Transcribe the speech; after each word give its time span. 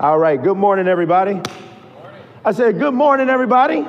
All 0.00 0.18
right, 0.18 0.42
good 0.42 0.56
morning, 0.56 0.88
everybody. 0.88 1.40
I 2.44 2.50
said, 2.50 2.80
good 2.80 2.94
morning, 2.94 3.30
everybody. 3.30 3.82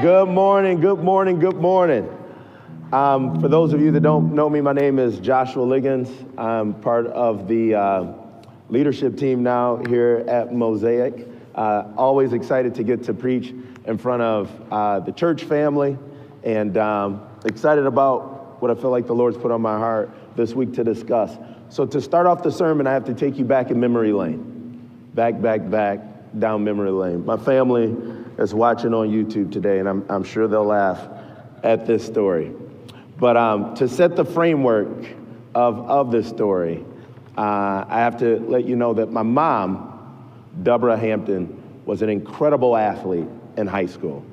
Good 0.00 0.28
morning, 0.30 0.80
good 0.80 1.00
morning, 1.00 1.38
good 1.38 1.56
morning. 1.56 2.08
Um, 2.94 3.38
for 3.38 3.48
those 3.48 3.74
of 3.74 3.82
you 3.82 3.90
that 3.90 4.00
don't 4.00 4.34
know 4.34 4.48
me, 4.48 4.62
my 4.62 4.72
name 4.72 4.98
is 4.98 5.18
Joshua 5.18 5.64
Liggins. 5.64 6.08
I'm 6.38 6.72
part 6.80 7.08
of 7.08 7.46
the 7.46 7.74
uh, 7.74 8.14
leadership 8.70 9.18
team 9.18 9.42
now 9.42 9.76
here 9.86 10.24
at 10.28 10.54
Mosaic. 10.54 11.28
Uh, 11.54 11.92
always 11.94 12.32
excited 12.32 12.74
to 12.76 12.82
get 12.82 13.02
to 13.02 13.12
preach 13.12 13.54
in 13.84 13.98
front 13.98 14.22
of 14.22 14.50
uh, 14.72 15.00
the 15.00 15.12
church 15.12 15.44
family 15.44 15.98
and 16.42 16.78
um, 16.78 17.28
excited 17.44 17.84
about 17.84 18.62
what 18.62 18.70
I 18.70 18.74
feel 18.74 18.90
like 18.90 19.06
the 19.06 19.14
Lord's 19.14 19.36
put 19.36 19.50
on 19.50 19.60
my 19.60 19.76
heart 19.76 20.10
this 20.36 20.54
week 20.54 20.72
to 20.72 20.82
discuss. 20.82 21.36
So, 21.68 21.84
to 21.84 22.00
start 22.00 22.26
off 22.26 22.42
the 22.42 22.50
sermon, 22.50 22.86
I 22.86 22.94
have 22.94 23.04
to 23.04 23.14
take 23.14 23.36
you 23.36 23.44
back 23.44 23.70
in 23.70 23.78
memory 23.78 24.14
lane 24.14 24.51
back, 25.14 25.40
back, 25.40 25.68
back 25.68 26.00
down 26.38 26.64
memory 26.64 26.90
lane. 26.90 27.24
My 27.24 27.36
family 27.36 27.94
is 28.38 28.54
watching 28.54 28.94
on 28.94 29.08
YouTube 29.08 29.52
today, 29.52 29.78
and 29.78 29.88
I'm, 29.88 30.04
I'm 30.08 30.24
sure 30.24 30.48
they'll 30.48 30.64
laugh 30.64 31.00
at 31.62 31.86
this 31.86 32.04
story. 32.04 32.52
But 33.18 33.36
um, 33.36 33.74
to 33.76 33.88
set 33.88 34.16
the 34.16 34.24
framework 34.24 35.06
of, 35.54 35.88
of 35.88 36.10
this 36.10 36.28
story, 36.28 36.84
uh, 37.36 37.84
I 37.88 38.00
have 38.00 38.18
to 38.18 38.40
let 38.40 38.64
you 38.64 38.76
know 38.76 38.94
that 38.94 39.10
my 39.10 39.22
mom, 39.22 40.32
Deborah 40.62 40.96
Hampton, 40.96 41.62
was 41.84 42.02
an 42.02 42.08
incredible 42.08 42.76
athlete 42.76 43.28
in 43.56 43.66
high 43.66 43.86
school. 43.86 44.24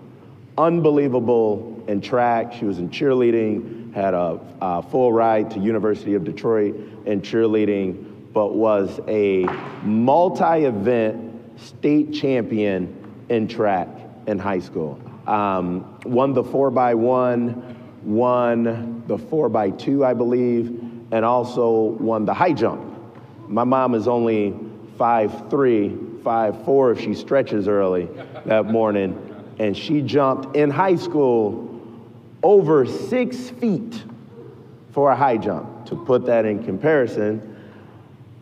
Unbelievable 0.58 1.84
in 1.88 2.02
track. 2.02 2.54
She 2.54 2.66
was 2.66 2.80
in 2.80 2.90
cheerleading, 2.90 3.94
had 3.94 4.14
a, 4.14 4.40
a 4.62 4.82
full 4.82 5.12
ride 5.12 5.50
to 5.52 5.60
University 5.60 6.14
of 6.14 6.24
Detroit 6.24 6.76
in 7.06 7.22
cheerleading, 7.22 8.09
but 8.34 8.56
was 8.56 9.00
a 9.08 9.44
multi-event 9.84 11.60
state 11.60 12.14
champion 12.14 12.96
in 13.30 13.48
track 13.48 13.88
in 14.28 14.40
high 14.40 14.60
school. 14.60 15.00
Um, 15.28 16.00
won 16.06 16.34
the 16.34 16.44
four 16.44 16.72
by 16.72 16.94
one, 16.94 17.76
won 18.04 19.04
the 19.08 19.18
four 19.18 19.50
by 19.50 19.72
two, 19.72 20.06
I 20.06 20.14
believe, 20.14 20.68
and 21.12 21.26
also 21.26 21.72
won 22.00 22.26
the 22.26 22.34
high 22.34 22.54
jump. 22.54 22.82
My 23.48 23.64
mom 23.64 23.96
is 23.96 24.08
only 24.08 24.56
five 24.98 25.50
three, 25.50 25.98
five 26.24 26.64
four 26.66 26.92
if 26.92 27.02
she 27.02 27.14
stretches 27.14 27.68
early 27.68 28.08
that 28.46 28.66
morning, 28.66 29.18
and 29.60 29.76
she 29.76 30.02
jumped 30.02 30.56
in 30.56 30.70
high 30.70 30.96
school 30.96 31.68
over 32.44 32.86
six 32.86 33.50
feet 33.50 34.04
for 34.92 35.12
a 35.12 35.16
high 35.16 35.38
jump. 35.38 35.86
To 35.88 35.96
put 35.96 36.26
that 36.28 36.46
in 36.46 36.64
comparison, 36.64 37.58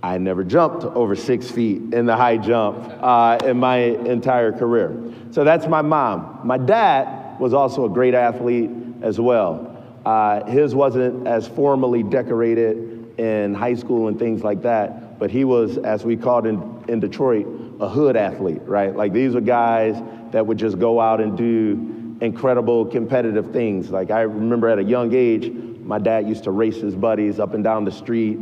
I 0.08 0.18
never 0.18 0.46
jumped 0.46 0.86
over 0.86 1.18
six 1.18 1.52
feet 1.52 1.94
in 1.94 2.06
the 2.06 2.16
high 2.16 2.38
jump 2.38 2.78
uh, 3.02 3.40
in 3.44 3.58
my 3.58 3.76
entire 3.76 4.54
career. 4.54 4.98
So 5.32 5.44
that's 5.44 5.68
my 5.68 5.82
mom. 5.82 6.40
My 6.46 6.58
dad 6.58 7.38
was 7.42 7.54
also 7.54 7.84
a 7.84 7.90
great 7.90 8.14
athlete 8.14 8.72
as 9.02 9.20
well. 9.20 9.84
Uh, 10.06 10.46
his 10.46 10.74
wasn't 10.74 11.28
as 11.28 11.46
formally 11.46 12.04
decorated 12.04 13.20
in 13.20 13.54
high 13.54 13.74
school 13.74 14.08
and 14.08 14.18
things 14.18 14.46
like 14.46 14.62
that, 14.62 15.20
but 15.20 15.30
he 15.30 15.44
was, 15.44 15.78
as 15.80 16.06
we 16.06 16.16
called 16.16 16.48
in, 16.48 16.86
in 16.88 17.02
Detroit, 17.02 17.46
a 17.82 17.90
hood 17.90 18.16
athlete, 18.16 18.62
right? 18.64 18.96
Like 18.96 19.12
these 19.12 19.34
were 19.34 19.42
guys 19.42 20.02
that 20.32 20.48
would 20.48 20.58
just 20.58 20.80
go 20.80 21.02
out 21.02 21.20
and 21.20 21.38
do 21.38 22.18
incredible 22.22 22.86
competitive 22.86 23.52
things. 23.52 23.90
Like 23.90 24.10
I 24.10 24.22
remember 24.22 24.70
at 24.70 24.80
a 24.80 24.84
young 24.84 25.14
age, 25.14 25.52
my 25.82 26.00
dad 26.00 26.30
used 26.30 26.46
to 26.46 26.52
race 26.52 26.78
his 26.78 26.96
buddies 26.96 27.42
up 27.42 27.54
and 27.54 27.62
down 27.62 27.84
the 27.84 27.92
street 27.92 28.38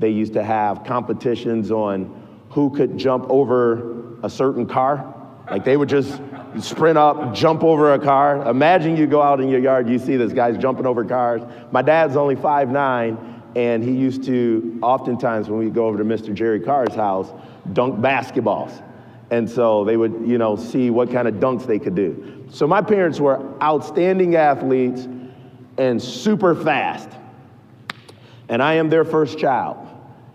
they 0.00 0.10
used 0.10 0.32
to 0.32 0.42
have 0.42 0.84
competitions 0.84 1.70
on 1.70 2.16
who 2.50 2.70
could 2.70 2.98
jump 2.98 3.26
over 3.28 4.16
a 4.22 4.30
certain 4.30 4.66
car. 4.66 5.14
Like 5.50 5.64
they 5.64 5.76
would 5.76 5.88
just 5.88 6.20
sprint 6.60 6.98
up, 6.98 7.34
jump 7.34 7.62
over 7.62 7.94
a 7.94 7.98
car. 7.98 8.48
Imagine 8.48 8.96
you 8.96 9.06
go 9.06 9.22
out 9.22 9.40
in 9.40 9.48
your 9.48 9.60
yard, 9.60 9.88
you 9.88 9.98
see 9.98 10.16
this 10.16 10.32
guy's 10.32 10.58
jumping 10.58 10.86
over 10.86 11.04
cars. 11.04 11.42
My 11.70 11.82
dad's 11.82 12.16
only 12.16 12.36
five 12.36 12.70
nine, 12.70 13.42
and 13.56 13.82
he 13.82 13.92
used 13.92 14.24
to, 14.24 14.78
oftentimes 14.82 15.48
when 15.48 15.58
we 15.58 15.70
go 15.70 15.86
over 15.86 15.98
to 15.98 16.04
Mr. 16.04 16.32
Jerry 16.32 16.60
Carr's 16.60 16.94
house, 16.94 17.32
dunk 17.72 17.96
basketballs. 18.00 18.82
And 19.30 19.48
so 19.48 19.84
they 19.84 19.96
would, 19.96 20.22
you 20.26 20.38
know, 20.38 20.56
see 20.56 20.90
what 20.90 21.12
kind 21.12 21.28
of 21.28 21.34
dunks 21.34 21.66
they 21.66 21.78
could 21.78 21.94
do. 21.94 22.46
So 22.50 22.66
my 22.66 22.82
parents 22.82 23.20
were 23.20 23.40
outstanding 23.62 24.34
athletes 24.34 25.06
and 25.78 26.02
super 26.02 26.54
fast. 26.54 27.08
And 28.48 28.60
I 28.60 28.74
am 28.74 28.90
their 28.90 29.04
first 29.04 29.38
child. 29.38 29.86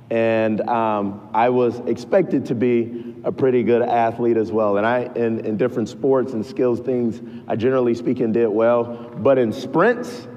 And 0.10 0.62
um, 0.70 1.30
I 1.34 1.50
was 1.50 1.80
expected 1.88 2.46
to 2.48 2.56
be 2.56 3.16
a 3.24 3.32
pretty 3.32 3.64
good 3.64 3.82
athlete 3.82 4.38
as 4.38 4.52
well. 4.52 4.78
And 4.78 4.86
I, 4.86 5.10
in, 5.16 5.44
in 5.46 5.58
different 5.58 5.90
sports 5.90 6.34
and 6.34 6.46
skills 6.46 6.80
things, 6.80 7.22
I 7.48 7.56
generally 7.56 7.96
speaking 7.96 8.32
did 8.32 8.48
well. 8.48 8.84
But 9.18 9.40
in 9.40 9.52
sprints, 9.52 10.28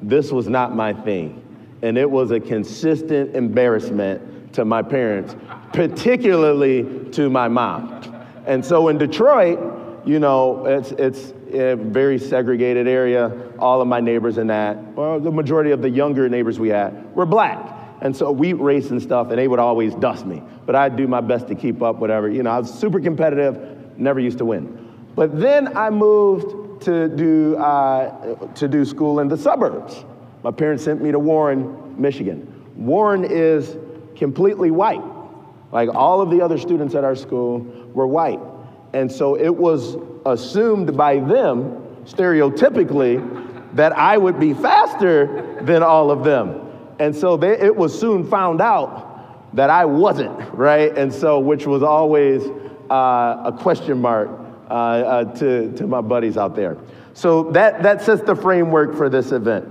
this 0.00 0.30
was 0.30 0.48
not 0.48 0.76
my 0.76 0.92
thing. 0.92 1.42
And 1.82 1.98
it 1.98 2.08
was 2.08 2.30
a 2.30 2.38
consistent 2.38 3.34
embarrassment 3.34 4.52
to 4.54 4.64
my 4.64 4.82
parents, 4.82 5.34
particularly 5.72 7.10
to 7.10 7.28
my 7.28 7.48
mom. 7.48 8.24
And 8.46 8.64
so 8.64 8.88
in 8.88 8.98
Detroit, 8.98 9.58
you 10.04 10.18
know, 10.18 10.66
it's, 10.66 10.92
it's 10.92 11.32
a 11.52 11.74
very 11.74 12.18
segregated 12.18 12.86
area. 12.86 13.32
All 13.58 13.80
of 13.80 13.88
my 13.88 14.00
neighbors 14.00 14.38
in 14.38 14.48
that, 14.48 14.76
well, 14.94 15.18
the 15.18 15.30
majority 15.30 15.70
of 15.70 15.82
the 15.82 15.90
younger 15.90 16.28
neighbors 16.28 16.60
we 16.60 16.68
had 16.68 17.14
were 17.14 17.26
black. 17.26 17.71
And 18.02 18.14
so 18.16 18.32
we 18.32 18.52
race 18.52 18.90
and 18.90 19.00
stuff, 19.00 19.30
and 19.30 19.38
they 19.38 19.46
would 19.46 19.60
always 19.60 19.94
dust 19.94 20.26
me. 20.26 20.42
But 20.66 20.74
I'd 20.74 20.96
do 20.96 21.06
my 21.06 21.20
best 21.20 21.46
to 21.48 21.54
keep 21.54 21.82
up, 21.82 21.96
whatever. 21.96 22.28
You 22.28 22.42
know, 22.42 22.50
I 22.50 22.58
was 22.58 22.74
super 22.74 22.98
competitive, 23.00 23.96
never 23.96 24.18
used 24.18 24.38
to 24.38 24.44
win. 24.44 24.92
But 25.14 25.38
then 25.38 25.76
I 25.76 25.88
moved 25.88 26.82
to 26.82 27.08
do, 27.08 27.56
uh, 27.56 28.48
to 28.54 28.66
do 28.66 28.84
school 28.84 29.20
in 29.20 29.28
the 29.28 29.36
suburbs. 29.36 30.04
My 30.42 30.50
parents 30.50 30.82
sent 30.82 31.00
me 31.00 31.12
to 31.12 31.18
Warren, 31.20 31.94
Michigan. 32.00 32.52
Warren 32.76 33.24
is 33.24 33.76
completely 34.16 34.72
white. 34.72 35.02
Like 35.70 35.88
all 35.94 36.20
of 36.20 36.30
the 36.30 36.40
other 36.40 36.58
students 36.58 36.96
at 36.96 37.04
our 37.04 37.14
school 37.14 37.60
were 37.94 38.08
white. 38.08 38.40
And 38.94 39.10
so 39.10 39.36
it 39.36 39.54
was 39.54 39.96
assumed 40.26 40.96
by 40.96 41.20
them, 41.20 41.80
stereotypically, 42.04 43.74
that 43.74 43.96
I 43.96 44.18
would 44.18 44.40
be 44.40 44.54
faster 44.54 45.56
than 45.62 45.84
all 45.84 46.10
of 46.10 46.24
them. 46.24 46.61
And 47.02 47.16
so 47.16 47.36
they, 47.36 47.58
it 47.58 47.74
was 47.74 47.98
soon 47.98 48.24
found 48.24 48.60
out 48.60 49.56
that 49.56 49.70
I 49.70 49.84
wasn't, 49.84 50.38
right? 50.54 50.96
And 50.96 51.12
so, 51.12 51.40
which 51.40 51.66
was 51.66 51.82
always 51.82 52.46
uh, 52.88 53.42
a 53.44 53.56
question 53.58 54.00
mark 54.00 54.30
uh, 54.70 54.72
uh, 54.72 55.24
to, 55.34 55.72
to 55.72 55.86
my 55.88 56.00
buddies 56.00 56.36
out 56.36 56.54
there. 56.54 56.78
So 57.12 57.50
that, 57.50 57.82
that 57.82 58.02
sets 58.02 58.22
the 58.22 58.36
framework 58.36 58.94
for 58.94 59.08
this 59.08 59.32
event. 59.32 59.68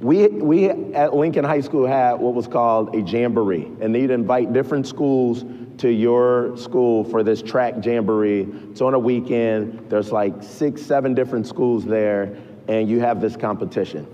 We, 0.00 0.26
we 0.26 0.70
at 0.70 1.14
Lincoln 1.14 1.44
High 1.44 1.60
School 1.60 1.86
had 1.86 2.14
what 2.14 2.34
was 2.34 2.48
called 2.48 2.92
a 2.96 3.02
jamboree, 3.02 3.70
and 3.80 3.94
they'd 3.94 4.10
invite 4.10 4.52
different 4.52 4.88
schools 4.88 5.44
to 5.78 5.90
your 5.92 6.56
school 6.56 7.04
for 7.04 7.22
this 7.22 7.40
track 7.40 7.74
jamboree. 7.84 8.48
It's 8.72 8.80
on 8.80 8.94
a 8.94 8.98
weekend, 8.98 9.88
there's 9.88 10.10
like 10.10 10.42
six, 10.42 10.82
seven 10.82 11.14
different 11.14 11.46
schools 11.46 11.84
there, 11.84 12.36
and 12.66 12.88
you 12.88 12.98
have 12.98 13.20
this 13.20 13.36
competition 13.36 14.08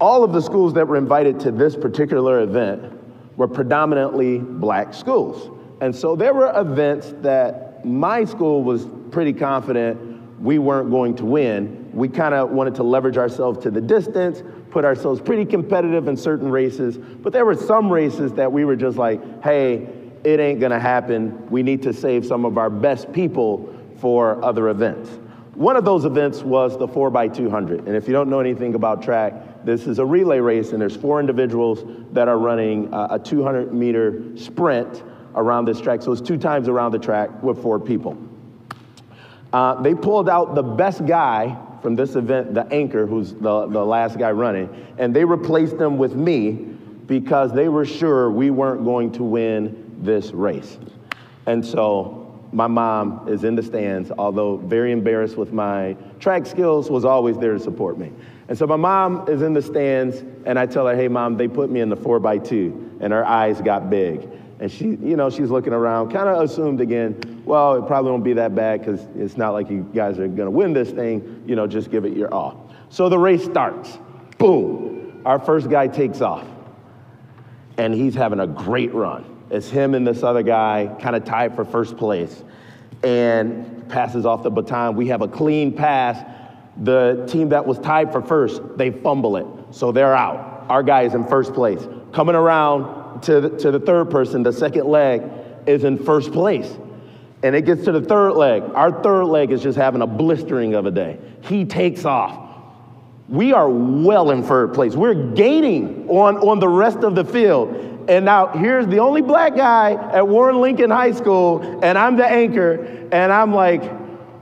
all 0.00 0.24
of 0.24 0.32
the 0.32 0.40
schools 0.40 0.72
that 0.74 0.88
were 0.88 0.96
invited 0.96 1.38
to 1.40 1.50
this 1.50 1.76
particular 1.76 2.40
event 2.40 2.92
were 3.36 3.48
predominantly 3.48 4.38
black 4.38 4.94
schools. 4.94 5.56
And 5.80 5.94
so 5.94 6.16
there 6.16 6.34
were 6.34 6.52
events 6.58 7.14
that 7.22 7.84
my 7.84 8.24
school 8.24 8.62
was 8.62 8.86
pretty 9.10 9.32
confident 9.32 10.40
we 10.40 10.58
weren't 10.58 10.90
going 10.90 11.14
to 11.16 11.24
win. 11.24 11.90
We 11.92 12.08
kind 12.08 12.34
of 12.34 12.50
wanted 12.50 12.74
to 12.76 12.82
leverage 12.82 13.18
ourselves 13.18 13.58
to 13.64 13.70
the 13.70 13.80
distance, 13.80 14.42
put 14.70 14.84
ourselves 14.84 15.20
pretty 15.20 15.44
competitive 15.44 16.08
in 16.08 16.16
certain 16.16 16.50
races, 16.50 16.96
but 16.96 17.32
there 17.32 17.44
were 17.44 17.54
some 17.54 17.92
races 17.92 18.32
that 18.34 18.50
we 18.50 18.64
were 18.64 18.76
just 18.76 18.96
like, 18.96 19.42
hey, 19.42 19.88
it 20.24 20.40
ain't 20.40 20.60
gonna 20.60 20.80
happen. 20.80 21.48
We 21.50 21.62
need 21.62 21.82
to 21.82 21.92
save 21.92 22.24
some 22.24 22.44
of 22.44 22.58
our 22.58 22.70
best 22.70 23.12
people 23.12 23.74
for 23.98 24.42
other 24.42 24.68
events. 24.68 25.10
One 25.54 25.76
of 25.76 25.84
those 25.84 26.04
events 26.04 26.42
was 26.42 26.78
the 26.78 26.86
4x200. 26.86 27.86
And 27.86 27.96
if 27.96 28.06
you 28.06 28.12
don't 28.12 28.30
know 28.30 28.40
anything 28.40 28.74
about 28.74 29.02
track, 29.02 29.64
this 29.64 29.86
is 29.86 29.98
a 29.98 30.06
relay 30.06 30.38
race, 30.38 30.72
and 30.72 30.80
there's 30.80 30.96
four 30.96 31.20
individuals 31.20 31.84
that 32.12 32.28
are 32.28 32.38
running 32.38 32.88
a 32.92 33.18
200 33.18 33.72
meter 33.72 34.36
sprint 34.36 35.02
around 35.34 35.64
this 35.64 35.80
track. 35.80 36.02
So 36.02 36.12
it's 36.12 36.20
two 36.20 36.38
times 36.38 36.68
around 36.68 36.92
the 36.92 36.98
track 36.98 37.42
with 37.42 37.60
four 37.62 37.78
people. 37.78 38.16
Uh, 39.52 39.80
they 39.82 39.94
pulled 39.94 40.28
out 40.28 40.54
the 40.54 40.62
best 40.62 41.04
guy 41.06 41.56
from 41.82 41.96
this 41.96 42.14
event, 42.14 42.54
the 42.54 42.66
anchor, 42.72 43.06
who's 43.06 43.32
the, 43.34 43.66
the 43.66 43.84
last 43.84 44.18
guy 44.18 44.30
running, 44.30 44.68
and 44.98 45.14
they 45.14 45.24
replaced 45.24 45.78
them 45.78 45.98
with 45.98 46.14
me 46.14 46.52
because 47.06 47.52
they 47.52 47.68
were 47.68 47.84
sure 47.84 48.30
we 48.30 48.50
weren't 48.50 48.84
going 48.84 49.10
to 49.12 49.24
win 49.24 49.98
this 50.00 50.30
race. 50.30 50.78
And 51.46 51.64
so 51.64 52.19
my 52.52 52.66
mom 52.66 53.28
is 53.28 53.44
in 53.44 53.54
the 53.54 53.62
stands, 53.62 54.10
although 54.10 54.56
very 54.56 54.92
embarrassed 54.92 55.36
with 55.36 55.52
my 55.52 55.96
track 56.18 56.46
skills, 56.46 56.90
was 56.90 57.04
always 57.04 57.38
there 57.38 57.52
to 57.52 57.60
support 57.60 57.98
me. 57.98 58.12
And 58.48 58.58
so 58.58 58.66
my 58.66 58.76
mom 58.76 59.28
is 59.28 59.42
in 59.42 59.52
the 59.52 59.62
stands, 59.62 60.24
and 60.44 60.58
I 60.58 60.66
tell 60.66 60.86
her, 60.86 60.96
hey, 60.96 61.06
mom, 61.06 61.36
they 61.36 61.46
put 61.46 61.70
me 61.70 61.80
in 61.80 61.88
the 61.88 61.96
four 61.96 62.18
by 62.18 62.38
two, 62.38 62.98
and 63.00 63.12
her 63.12 63.24
eyes 63.24 63.60
got 63.60 63.88
big. 63.88 64.28
And 64.58 64.70
she, 64.70 64.88
you 64.88 65.16
know, 65.16 65.30
she's 65.30 65.48
looking 65.48 65.72
around, 65.72 66.10
kind 66.10 66.28
of 66.28 66.42
assumed 66.42 66.80
again, 66.80 67.42
well, 67.46 67.76
it 67.76 67.86
probably 67.86 68.10
won't 68.10 68.24
be 68.24 68.34
that 68.34 68.54
bad 68.54 68.80
because 68.80 69.06
it's 69.16 69.36
not 69.36 69.50
like 69.50 69.70
you 69.70 69.88
guys 69.94 70.18
are 70.18 70.28
going 70.28 70.46
to 70.46 70.50
win 70.50 70.72
this 70.74 70.90
thing. 70.90 71.44
You 71.46 71.56
know, 71.56 71.66
just 71.66 71.90
give 71.90 72.04
it 72.04 72.14
your 72.14 72.32
all. 72.32 72.70
So 72.90 73.08
the 73.08 73.18
race 73.18 73.44
starts. 73.44 73.98
Boom. 74.36 75.22
Our 75.24 75.38
first 75.38 75.70
guy 75.70 75.88
takes 75.88 76.20
off. 76.20 76.46
And 77.78 77.94
he's 77.94 78.14
having 78.14 78.40
a 78.40 78.46
great 78.46 78.92
run. 78.92 79.29
It's 79.50 79.68
him 79.68 79.94
and 79.94 80.06
this 80.06 80.22
other 80.22 80.42
guy 80.42 80.96
kind 81.00 81.16
of 81.16 81.24
tied 81.24 81.56
for 81.56 81.64
first 81.64 81.96
place 81.96 82.44
and 83.02 83.88
passes 83.88 84.24
off 84.26 84.42
the 84.42 84.50
baton. 84.50 84.94
We 84.96 85.08
have 85.08 85.22
a 85.22 85.28
clean 85.28 85.74
pass. 85.74 86.24
The 86.82 87.26
team 87.28 87.48
that 87.50 87.66
was 87.66 87.78
tied 87.78 88.12
for 88.12 88.22
first, 88.22 88.62
they 88.76 88.90
fumble 88.90 89.36
it. 89.36 89.46
So 89.74 89.92
they're 89.92 90.14
out. 90.14 90.66
Our 90.68 90.82
guy 90.82 91.02
is 91.02 91.14
in 91.14 91.26
first 91.26 91.52
place. 91.52 91.80
Coming 92.12 92.36
around 92.36 93.22
to 93.22 93.40
the, 93.40 93.50
to 93.58 93.70
the 93.70 93.80
third 93.80 94.10
person, 94.10 94.42
the 94.42 94.52
second 94.52 94.86
leg 94.86 95.22
is 95.66 95.84
in 95.84 95.98
first 95.98 96.32
place. 96.32 96.78
And 97.42 97.56
it 97.56 97.62
gets 97.62 97.84
to 97.84 97.92
the 97.92 98.02
third 98.02 98.32
leg. 98.32 98.62
Our 98.74 99.02
third 99.02 99.24
leg 99.24 99.50
is 99.50 99.62
just 99.62 99.76
having 99.76 100.02
a 100.02 100.06
blistering 100.06 100.74
of 100.74 100.86
a 100.86 100.90
day. 100.90 101.18
He 101.42 101.64
takes 101.64 102.04
off. 102.04 102.48
We 103.28 103.52
are 103.52 103.68
well 103.68 104.30
in 104.30 104.42
third 104.42 104.74
place. 104.74 104.94
We're 104.94 105.32
gaining 105.32 106.08
on, 106.08 106.36
on 106.38 106.58
the 106.58 106.68
rest 106.68 106.98
of 106.98 107.14
the 107.14 107.24
field. 107.24 107.89
And 108.08 108.24
now 108.24 108.48
here's 108.48 108.86
the 108.86 108.98
only 108.98 109.22
black 109.22 109.56
guy 109.56 109.92
at 109.92 110.26
Warren 110.26 110.60
Lincoln 110.60 110.90
High 110.90 111.12
School, 111.12 111.80
and 111.82 111.96
I'm 111.96 112.16
the 112.16 112.26
anchor, 112.26 113.08
and 113.12 113.32
I'm 113.32 113.54
like, 113.54 113.82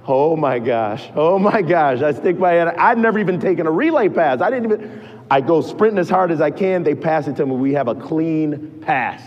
oh 0.07 0.37
my 0.37 0.59
gosh, 0.59 1.09
oh 1.15 1.39
my 1.39 1.63
gosh. 1.63 2.01
I 2.01 2.13
stick 2.13 2.39
my 2.39 2.53
head. 2.53 2.69
I've 2.69 2.99
never 2.99 3.19
even 3.19 3.39
taken 3.39 3.67
a 3.67 3.71
relay 3.71 4.09
pass. 4.09 4.41
I 4.41 4.51
didn't 4.51 4.73
even, 4.73 5.21
I 5.31 5.41
go 5.41 5.61
sprinting 5.61 5.99
as 5.99 6.09
hard 6.09 6.31
as 6.31 6.41
I 6.41 6.51
can. 6.51 6.83
They 6.83 6.95
pass 6.95 7.29
it 7.29 7.37
to 7.37 7.47
me. 7.47 7.57
We 7.57 7.75
have 7.75 7.89
a 7.89 7.95
clean 7.95 8.81
pass. 8.81 9.23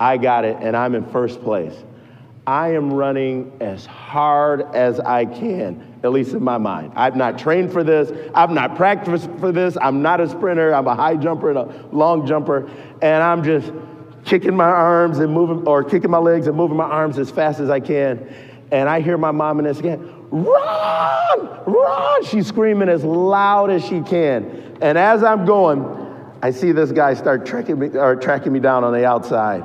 I 0.00 0.16
got 0.16 0.44
it, 0.44 0.56
and 0.60 0.76
I'm 0.76 0.94
in 0.94 1.04
first 1.10 1.42
place. 1.42 1.74
I 2.50 2.72
am 2.72 2.92
running 2.92 3.52
as 3.60 3.86
hard 3.86 4.62
as 4.74 4.98
I 4.98 5.24
can, 5.24 6.00
at 6.02 6.10
least 6.10 6.32
in 6.32 6.42
my 6.42 6.58
mind. 6.58 6.94
I've 6.96 7.14
not 7.14 7.38
trained 7.38 7.72
for 7.72 7.84
this. 7.84 8.10
I've 8.34 8.50
not 8.50 8.74
practiced 8.74 9.30
for 9.38 9.52
this. 9.52 9.78
I'm 9.80 10.02
not 10.02 10.20
a 10.20 10.28
sprinter. 10.28 10.74
I'm 10.74 10.88
a 10.88 10.96
high 10.96 11.14
jumper 11.14 11.50
and 11.50 11.58
a 11.58 11.86
long 11.92 12.26
jumper. 12.26 12.68
And 13.02 13.22
I'm 13.22 13.44
just 13.44 13.70
kicking 14.24 14.56
my 14.56 14.64
arms 14.64 15.20
and 15.20 15.32
moving, 15.32 15.64
or 15.64 15.84
kicking 15.84 16.10
my 16.10 16.18
legs 16.18 16.48
and 16.48 16.56
moving 16.56 16.76
my 16.76 16.90
arms 16.90 17.20
as 17.20 17.30
fast 17.30 17.60
as 17.60 17.70
I 17.70 17.78
can. 17.78 18.18
And 18.72 18.88
I 18.88 19.00
hear 19.00 19.16
my 19.16 19.30
mom 19.30 19.60
in 19.60 19.64
this 19.66 19.78
again, 19.78 20.00
run, 20.32 21.64
run. 21.66 22.24
She's 22.24 22.48
screaming 22.48 22.88
as 22.88 23.04
loud 23.04 23.70
as 23.70 23.84
she 23.84 24.00
can. 24.00 24.76
And 24.82 24.98
as 24.98 25.22
I'm 25.22 25.44
going, 25.46 25.84
I 26.42 26.50
see 26.50 26.72
this 26.72 26.90
guy 26.90 27.14
start 27.14 27.46
tracking 27.46 27.78
me, 27.78 27.90
or 27.90 28.16
tracking 28.16 28.52
me 28.52 28.58
down 28.58 28.82
on 28.82 28.92
the 28.92 29.06
outside. 29.06 29.62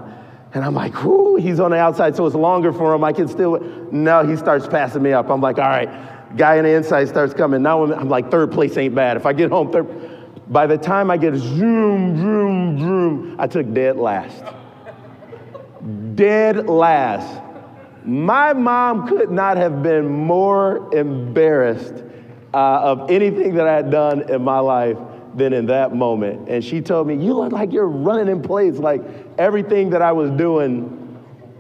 And 0.56 0.64
I'm 0.64 0.74
like, 0.74 1.04
whoo, 1.04 1.36
he's 1.36 1.60
on 1.60 1.72
the 1.72 1.78
outside, 1.78 2.16
so 2.16 2.26
it's 2.26 2.36
longer 2.36 2.72
for 2.72 2.96
him. 2.96 3.04
I 3.04 3.12
can 3.12 3.28
still, 3.28 3.60
no, 3.92 4.26
he 4.26 4.38
starts 4.38 4.66
passing 4.68 5.04
me 5.04 5.12
up. 5.12 5.30
I'm 5.30 5.42
like, 5.42 5.58
all 5.58 5.68
right, 5.68 5.90
guy 6.38 6.58
on 6.58 6.64
the 6.64 6.72
inside 6.72 7.10
starts 7.10 7.34
coming. 7.34 7.62
Now 7.62 7.84
I'm, 7.84 7.92
I'm 7.92 8.10
like, 8.10 8.32
third 8.32 8.54
place 8.54 8.78
ain't 8.78 8.96
bad. 8.96 9.18
If 9.18 9.26
I 9.26 9.34
get 9.34 9.52
home 9.52 9.70
third, 9.70 9.86
by 10.52 10.66
the 10.66 10.78
time 10.78 11.12
I 11.12 11.18
get 11.18 11.36
zoom, 11.36 12.18
zoom, 12.18 12.80
zoom, 12.80 13.36
I 13.38 13.48
took 13.48 13.74
dead 13.74 13.98
last. 13.98 14.44
dead 16.16 16.70
last. 16.70 17.42
My 18.06 18.54
mom 18.54 19.08
could 19.08 19.32
not 19.32 19.58
have 19.58 19.84
been 19.84 20.08
more 20.08 20.94
embarrassed 20.96 22.04
uh, 22.54 22.80
of 22.82 23.12
anything 23.12 23.56
that 23.56 23.68
I 23.68 23.76
had 23.76 23.92
done 23.92 24.30
in 24.30 24.42
my 24.42 24.60
life 24.60 24.98
than 25.36 25.54
in 25.54 25.66
that 25.68 25.94
moment. 25.94 26.50
And 26.50 26.64
she 26.64 26.82
told 26.82 27.08
me, 27.08 27.16
You 27.16 27.34
look 27.34 27.52
like 27.52 27.72
you're 27.72 27.88
running 27.88 28.28
in 28.28 28.42
place. 28.42 28.76
Like 28.76 29.02
everything 29.38 29.90
that 29.92 30.02
I 30.02 30.12
was 30.12 30.32
doing 30.32 31.02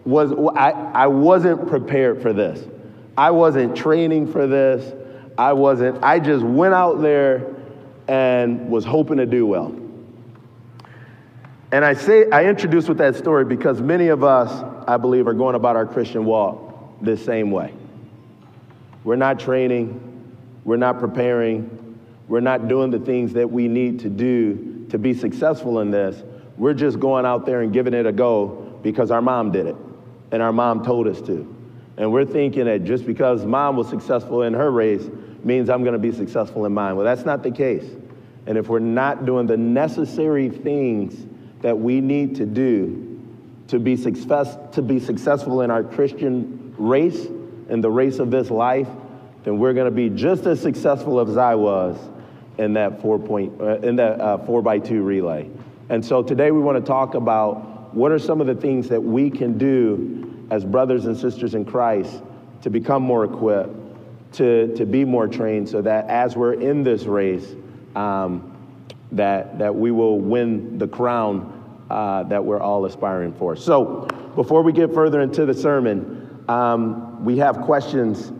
was, 0.05 0.31
I, 0.55 0.71
I 0.71 1.07
wasn't 1.07 1.67
prepared 1.67 2.21
for 2.21 2.33
this. 2.33 2.63
I 3.17 3.31
wasn't 3.31 3.75
training 3.75 4.31
for 4.31 4.47
this. 4.47 4.93
I 5.37 5.53
wasn't, 5.53 6.03
I 6.03 6.19
just 6.19 6.43
went 6.43 6.73
out 6.73 7.01
there 7.01 7.53
and 8.07 8.69
was 8.69 8.85
hoping 8.85 9.17
to 9.17 9.25
do 9.25 9.45
well. 9.45 9.75
And 11.71 11.83
I 11.83 11.93
say, 11.93 12.29
I 12.29 12.45
introduce 12.45 12.87
with 12.87 12.99
that 12.99 13.15
story 13.15 13.43
because 13.43 13.81
many 13.81 14.07
of 14.07 14.23
us, 14.23 14.63
I 14.87 14.97
believe, 14.97 15.27
are 15.27 15.33
going 15.33 15.55
about 15.55 15.75
our 15.75 15.85
Christian 15.85 16.23
walk 16.23 17.01
the 17.01 17.17
same 17.17 17.51
way. 17.51 17.73
We're 19.03 19.17
not 19.17 19.39
training, 19.39 19.99
we're 20.63 20.77
not 20.77 20.99
preparing, 20.99 21.84
we're 22.27 22.39
not 22.39 22.67
doing 22.67 22.91
the 22.91 22.99
things 22.99 23.33
that 23.33 23.49
we 23.49 23.67
need 23.67 23.99
to 24.01 24.09
do 24.09 24.87
to 24.89 24.97
be 24.97 25.13
successful 25.13 25.79
in 25.79 25.91
this. 25.91 26.23
We're 26.57 26.73
just 26.73 26.99
going 26.99 27.25
out 27.25 27.45
there 27.45 27.61
and 27.61 27.71
giving 27.71 27.93
it 27.93 28.05
a 28.05 28.11
go 28.11 28.79
because 28.81 29.11
our 29.11 29.21
mom 29.21 29.51
did 29.51 29.67
it 29.67 29.75
and 30.31 30.41
our 30.41 30.53
mom 30.53 30.83
told 30.83 31.07
us 31.07 31.21
to. 31.21 31.55
And 31.97 32.11
we're 32.11 32.25
thinking 32.25 32.65
that 32.65 32.83
just 32.83 33.05
because 33.05 33.45
mom 33.45 33.77
was 33.77 33.89
successful 33.89 34.43
in 34.43 34.53
her 34.53 34.71
race 34.71 35.07
means 35.43 35.69
I'm 35.69 35.83
going 35.83 35.93
to 35.93 35.99
be 35.99 36.11
successful 36.11 36.65
in 36.65 36.73
mine. 36.73 36.95
Well, 36.95 37.05
that's 37.05 37.25
not 37.25 37.43
the 37.43 37.51
case. 37.51 37.85
And 38.47 38.57
if 38.57 38.67
we're 38.67 38.79
not 38.79 39.25
doing 39.25 39.47
the 39.47 39.57
necessary 39.57 40.49
things 40.49 41.25
that 41.61 41.77
we 41.77 42.01
need 42.01 42.35
to 42.35 42.45
do 42.45 43.21
to 43.67 43.79
be, 43.79 43.95
success, 43.95 44.57
to 44.73 44.81
be 44.81 44.99
successful 44.99 45.61
in 45.61 45.71
our 45.71 45.83
Christian 45.83 46.75
race, 46.77 47.27
and 47.69 47.83
the 47.83 47.89
race 47.89 48.19
of 48.19 48.31
this 48.31 48.49
life, 48.49 48.87
then 49.43 49.57
we're 49.57 49.73
going 49.73 49.85
to 49.85 49.91
be 49.91 50.09
just 50.09 50.45
as 50.45 50.61
successful 50.61 51.19
as 51.19 51.37
I 51.37 51.55
was 51.55 51.97
in 52.57 52.73
that 52.73 53.01
four 53.01 53.19
point 53.19 53.59
uh, 53.61 53.77
in 53.79 53.95
that 53.97 54.19
uh, 54.19 54.37
four 54.39 54.61
by 54.61 54.79
two 54.79 55.03
relay. 55.03 55.49
And 55.89 56.03
so 56.03 56.23
today 56.23 56.51
we 56.51 56.59
want 56.59 56.77
to 56.77 56.85
talk 56.85 57.13
about 57.13 57.93
what 57.93 58.11
are 58.11 58.19
some 58.19 58.41
of 58.41 58.47
the 58.47 58.55
things 58.55 58.89
that 58.89 59.01
we 59.01 59.29
can 59.29 59.57
do 59.57 60.47
as 60.49 60.65
brothers 60.65 61.05
and 61.05 61.17
sisters 61.17 61.55
in 61.55 61.63
Christ 61.63 62.21
to 62.61 62.69
become 62.69 63.03
more 63.03 63.23
equipped, 63.23 63.75
to, 64.33 64.75
to 64.75 64.85
be 64.85 65.05
more 65.05 65.27
trained, 65.27 65.69
so 65.69 65.81
that 65.81 66.07
as 66.07 66.35
we're 66.35 66.53
in 66.53 66.83
this 66.83 67.03
race, 67.03 67.55
um, 67.95 68.51
that, 69.11 69.57
that 69.59 69.73
we 69.73 69.91
will 69.91 70.19
win 70.19 70.77
the 70.77 70.87
crown 70.87 71.51
uh, 71.89 72.23
that 72.23 72.43
we're 72.43 72.59
all 72.59 72.85
aspiring 72.85 73.31
for. 73.33 73.55
So 73.55 74.07
before 74.35 74.63
we 74.63 74.73
get 74.73 74.93
further 74.93 75.21
into 75.21 75.45
the 75.45 75.53
sermon, 75.53 76.43
um, 76.49 77.23
we 77.23 77.37
have 77.37 77.61
questions 77.61 78.33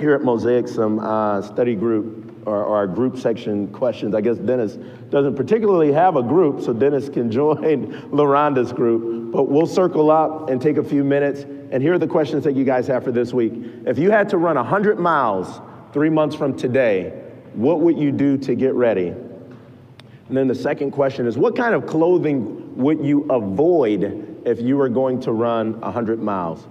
here 0.00 0.14
at 0.14 0.22
Mosaic, 0.22 0.66
some 0.66 0.98
uh, 0.98 1.42
study 1.42 1.74
group 1.74 2.25
or, 2.46 2.64
or, 2.64 2.76
our 2.76 2.86
group 2.86 3.18
section 3.18 3.68
questions. 3.68 4.14
I 4.14 4.20
guess 4.20 4.38
Dennis 4.38 4.76
doesn't 5.10 5.34
particularly 5.34 5.92
have 5.92 6.16
a 6.16 6.22
group, 6.22 6.62
so 6.62 6.72
Dennis 6.72 7.08
can 7.08 7.30
join 7.40 7.92
LaRonda's 8.10 8.72
group. 8.72 9.32
But 9.32 9.44
we'll 9.44 9.66
circle 9.66 10.10
up 10.10 10.48
and 10.48 10.62
take 10.62 10.76
a 10.76 10.84
few 10.84 11.04
minutes. 11.04 11.42
And 11.70 11.82
here 11.82 11.94
are 11.94 11.98
the 11.98 12.06
questions 12.06 12.44
that 12.44 12.54
you 12.54 12.64
guys 12.64 12.86
have 12.86 13.04
for 13.04 13.12
this 13.12 13.34
week. 13.34 13.52
If 13.86 13.98
you 13.98 14.10
had 14.10 14.28
to 14.30 14.38
run 14.38 14.56
100 14.56 14.98
miles 14.98 15.60
three 15.92 16.10
months 16.10 16.36
from 16.36 16.56
today, 16.56 17.22
what 17.54 17.80
would 17.80 17.98
you 17.98 18.12
do 18.12 18.38
to 18.38 18.54
get 18.54 18.74
ready? 18.74 19.08
And 19.08 20.36
then 20.36 20.46
the 20.46 20.54
second 20.54 20.90
question 20.92 21.26
is 21.26 21.36
what 21.36 21.56
kind 21.56 21.74
of 21.74 21.86
clothing 21.86 22.76
would 22.76 23.04
you 23.04 23.24
avoid 23.30 24.42
if 24.44 24.60
you 24.60 24.76
were 24.76 24.88
going 24.88 25.20
to 25.22 25.32
run 25.32 25.80
100 25.80 26.22
miles? 26.22 26.66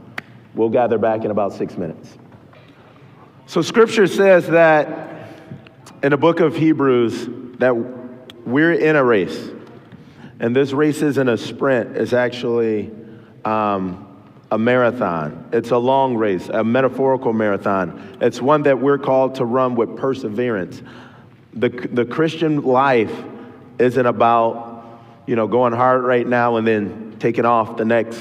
We'll 0.54 0.70
gather 0.70 0.98
back 0.98 1.26
in 1.26 1.32
about 1.32 1.54
six 1.54 1.78
minutes. 1.78 2.18
So, 3.48 3.62
scripture 3.62 4.08
says 4.08 4.48
that 4.48 5.15
in 6.04 6.12
the 6.12 6.18
book 6.18 6.40
of 6.40 6.56
Hebrews 6.56 7.28
that 7.60 7.76
we're 8.46 8.74
in 8.74 8.96
a 8.96 9.04
race. 9.04 9.52
And 10.40 10.56
this 10.56 10.74
race 10.74 11.02
isn't 11.02 11.30
a 11.30 11.38
sprint, 11.38 11.96
it's 11.98 12.14
actually 12.14 12.92
um, 13.44 14.06
a 14.52 14.58
marathon. 14.58 15.50
It's 15.52 15.72
a 15.72 15.78
long 15.78 16.16
race, 16.16 16.50
a 16.50 16.64
metaphorical 16.64 17.34
marathon. 17.34 18.18
It's 18.22 18.42
one 18.42 18.64
that 18.64 18.80
we're 18.80 18.98
called 18.98 19.36
to 19.36 19.46
run 19.46 19.76
with 19.76 19.98
perseverance. 19.98 20.82
The, 21.54 21.70
the 21.70 22.06
Christian 22.06 22.62
life 22.62 23.14
isn't 23.80 24.06
about, 24.06 25.02
you 25.26 25.36
know, 25.36 25.48
going 25.48 25.74
hard 25.74 26.04
right 26.04 26.28
now 26.28 26.58
and 26.58 26.68
then 26.68 27.16
taking 27.20 27.46
off 27.46 27.78
the 27.78 27.86
next 27.86 28.20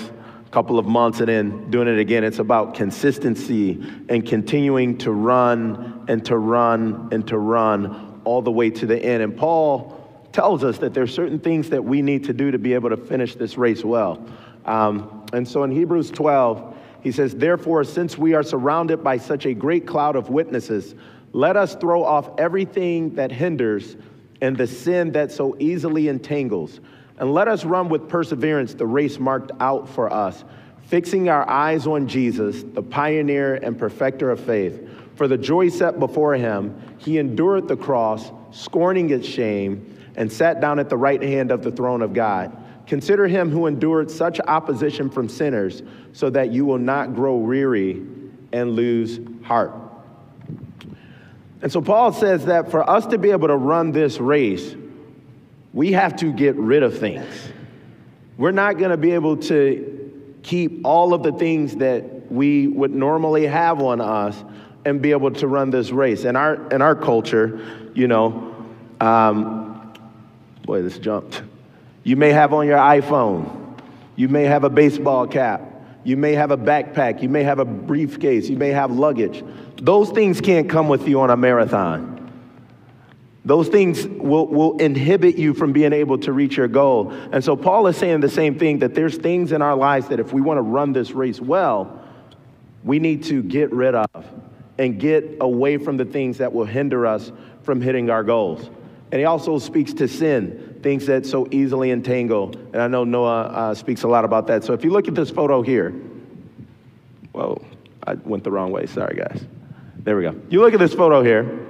couple 0.51 0.79
of 0.79 0.87
months 0.87 1.19
and 1.19 1.29
then 1.29 1.71
doing 1.71 1.89
it 1.89 1.99
again. 1.99 2.23
It's 2.23 2.39
about 2.39 2.75
consistency 2.75 3.85
and 4.09 4.25
continuing 4.25 4.99
to 4.99 5.11
run 5.11 5.94
and 6.09 6.25
to 6.27 6.37
run 6.37 7.09
and 7.13 7.27
to 7.29 7.39
run 7.39 8.21
all 8.25 8.43
the 8.43 8.51
way 8.51 8.71
to 8.71 8.87
the 8.87 9.03
end. 9.03 9.23
And 9.23 9.37
Paul 9.37 10.01
tells 10.33 10.65
us 10.65 10.79
that 10.79 10.95
there's 10.95 11.15
certain 11.15 11.39
things 11.39 11.71
that 11.71 11.85
we 11.85 12.03
need 12.03 12.25
to 12.25 12.33
do 12.33 12.51
to 12.51 12.59
be 12.59 12.75
able 12.75 12.91
to 12.91 12.97
finish 12.97 13.35
this 13.35 13.57
race 13.57 13.85
well. 13.85 14.25
Um, 14.65 15.27
and 15.33 15.47
so 15.47 15.63
in 15.63 15.71
Hebrews 15.71 16.11
12, 16.11 16.77
he 17.03 17.13
says, 17.13 17.35
Therefore, 17.35 17.85
since 17.85 18.17
we 18.17 18.35
are 18.35 18.43
surrounded 18.43 19.05
by 19.05 19.19
such 19.19 19.47
a 19.47 19.55
great 19.55 19.87
cloud 19.87 20.17
of 20.17 20.31
witnesses, 20.31 20.95
let 21.33 21.57
us 21.57 21.75
throw 21.75 22.05
off 22.05 22.31
everything 22.39 23.15
that 23.17 23.31
hinders 23.31 23.97
and 24.41 24.57
the 24.57 24.67
sin 24.67 25.13
that 25.13 25.31
so 25.31 25.57
easily 25.59 26.09
entangles 26.09 26.81
and 27.19 27.33
let 27.33 27.49
us 27.49 27.65
run 27.65 27.89
with 27.89 28.09
perseverance 28.09 28.75
the 28.75 28.87
race 28.87 29.19
marked 29.19 29.53
out 29.61 29.89
for 29.89 30.13
us, 30.13 30.45
fixing 30.83 31.29
our 31.29 31.49
eyes 31.49 31.87
on 31.87 32.09
Jesus, 32.09 32.63
the 32.63 32.83
pioneer 32.83 33.55
and 33.55 33.79
perfecter 33.79 34.31
of 34.31 34.41
faith. 34.41 34.89
For 35.15 35.29
the 35.29 35.39
joy 35.39 35.69
set 35.69 35.99
before 35.99 36.35
him, 36.35 36.81
he 36.99 37.19
endured 37.19 37.69
the 37.69 37.77
cross, 37.77 38.31
scorning 38.51 39.11
its 39.11 39.27
shame, 39.27 39.97
and 40.17 40.33
sat 40.33 40.61
down 40.61 40.79
at 40.79 40.89
the 40.89 40.97
right 40.97 41.23
hand 41.23 41.51
of 41.51 41.63
the 41.63 41.71
throne 41.71 42.03
of 42.03 42.13
God. 42.13 42.57
Consider 42.87 43.27
him 43.27 43.51
who 43.51 43.67
endured 43.67 44.11
such 44.11 44.41
opposition 44.41 45.09
from 45.09 45.29
sinners, 45.29 45.83
so 46.13 46.31
that 46.31 46.51
you 46.53 46.67
will 46.67 46.79
not 46.79 47.15
grow 47.15 47.37
weary 47.37 48.03
and 48.53 48.73
lose 48.73 49.21
heart. 49.43 49.73
And 51.63 51.73
so 51.73 51.81
Paul 51.81 52.13
says 52.13 52.45
that 52.47 52.71
for 52.71 52.89
us 52.89 53.07
to 53.07 53.19
be 53.19 53.31
able 53.31 53.49
to 53.49 53.57
run 53.57 53.93
this 53.93 54.19
race, 54.19 54.75
we 55.73 55.93
have 55.93 56.15
to 56.17 56.33
get 56.33 56.57
rid 56.57 56.83
of 56.83 56.99
things. 56.99 57.27
We're 58.37 58.53
not 58.53 58.79
going 58.79 58.91
to 58.91 58.97
be 58.97 59.13
able 59.13 59.39
to 59.39 60.39
keep 60.43 60.85
all 60.85 61.15
of 61.15 61.23
the 61.23 61.33
things 61.33 61.77
that 61.77 62.31
we 62.31 62.67
would 62.69 62.93
normally 62.93 63.47
have 63.47 63.81
on 63.81 64.01
us 64.01 64.37
and 64.85 65.01
be 65.01 65.13
able 65.13 65.31
to 65.31 65.47
run 65.47 65.71
this 65.71 65.91
race. 65.91 66.25
In 66.25 66.37
our, 66.37 66.69
in 66.71 66.83
our 66.83 66.95
culture, 66.95 67.61
you 67.95 68.09
know, 68.09 68.55
um, 69.01 69.93
boy, 70.63 70.83
this 70.83 70.99
jumped. 70.99 71.43
You 72.03 72.17
may 72.17 72.31
have 72.31 72.53
on 72.53 72.67
your 72.67 72.79
iPhone, 72.79 73.81
you 74.17 74.29
may 74.29 74.45
have 74.45 74.65
a 74.65 74.71
baseball 74.71 75.27
cap, 75.27 75.63
you 76.05 76.17
may 76.17 76.35
have 76.35 76.51
a 76.51 76.59
backpack, 76.59 77.23
you 77.23 77.29
may 77.29 77.43
have 77.43 77.59
a 77.59 77.65
briefcase, 77.65 78.49
you 78.49 78.57
may 78.57 78.71
have 78.71 78.91
luggage. 78.91 79.43
Those 79.77 80.11
things 80.11 80.41
can't 80.41 80.69
come 80.69 80.89
with 80.89 81.09
you 81.09 81.21
on 81.21 81.31
a 81.31 81.37
marathon. 81.37 82.13
Those 83.47 83.69
things 83.69 84.07
will, 84.07 84.47
will 84.47 84.79
inhibit 84.79 85.37
you 85.37 85.53
from 85.53 85.73
being 85.73 85.93
able 85.93 86.19
to 86.19 86.33
reach 86.33 86.57
your 86.57 86.69
goal. 86.69 87.11
And 87.11 87.45
so 87.45 87.57
Paul 87.57 87.87
is 87.89 87.97
saying 87.97 88.21
the 88.21 88.31
same 88.31 88.59
thing 88.59 88.79
that 88.79 88.95
there's 88.95 89.17
things 89.17 89.53
in 89.53 89.61
our 89.61 89.77
lives 89.77 90.09
that 90.09 90.19
if 90.19 90.33
we 90.33 90.41
want 90.41 90.59
to 90.59 90.63
run 90.63 90.95
this 90.95 91.11
race 91.11 91.41
well, 91.41 92.03
we 92.83 92.99
need 92.99 93.25
to 93.25 93.43
get 93.43 93.71
rid 93.73 93.95
of 93.95 94.27
and 94.79 94.99
get 94.99 95.37
away 95.41 95.77
from 95.79 95.97
the 95.97 96.05
things 96.05 96.39
that 96.39 96.53
will 96.53 96.65
hinder 96.65 97.07
us 97.07 97.33
from 97.63 97.81
hitting 97.81 98.11
our 98.11 98.25
goals. 98.25 98.71
And 99.13 99.21
he 99.21 99.25
also 99.27 99.59
speaks 99.59 99.93
to 99.95 100.09
sin, 100.09 100.81
things 100.83 101.07
that 101.07 101.25
so 101.25 101.47
easily 101.51 101.93
entangle. 101.93 102.53
And 102.73 102.83
I 102.83 102.89
know 102.89 103.05
Noah 103.05 103.43
uh, 103.43 103.75
speaks 103.75 104.03
a 104.03 104.09
lot 104.09 104.25
about 104.25 104.49
that. 104.49 104.65
So 104.65 104.73
if 104.73 104.83
you 104.83 104.91
look 104.91 105.07
at 105.07 105.15
this 105.15 105.31
photo 105.31 105.63
here, 105.63 105.91
whoa, 107.33 107.65
I 108.05 108.15
went 108.15 108.43
the 108.43 108.51
wrong 108.51 108.73
way. 108.73 108.87
Sorry, 108.87 109.17
guys. 109.17 109.45
There 109.99 110.17
we 110.17 110.25
go. 110.25 110.35
You 110.49 110.61
look 110.61 110.75
at 110.75 110.81
this 110.81 110.95
photo 110.95 111.23
here. 111.23 111.61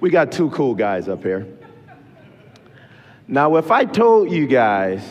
We 0.00 0.10
got 0.10 0.30
two 0.30 0.50
cool 0.50 0.74
guys 0.74 1.08
up 1.08 1.22
here. 1.22 1.46
Now, 3.28 3.56
if 3.56 3.72
I 3.72 3.84
told 3.84 4.30
you 4.30 4.46
guys 4.46 5.02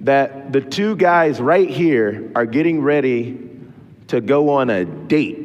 that 0.00 0.52
the 0.52 0.60
two 0.60 0.96
guys 0.96 1.40
right 1.40 1.68
here 1.68 2.30
are 2.34 2.44
getting 2.44 2.82
ready 2.82 3.48
to 4.08 4.20
go 4.20 4.50
on 4.50 4.68
a 4.68 4.84
date, 4.84 5.39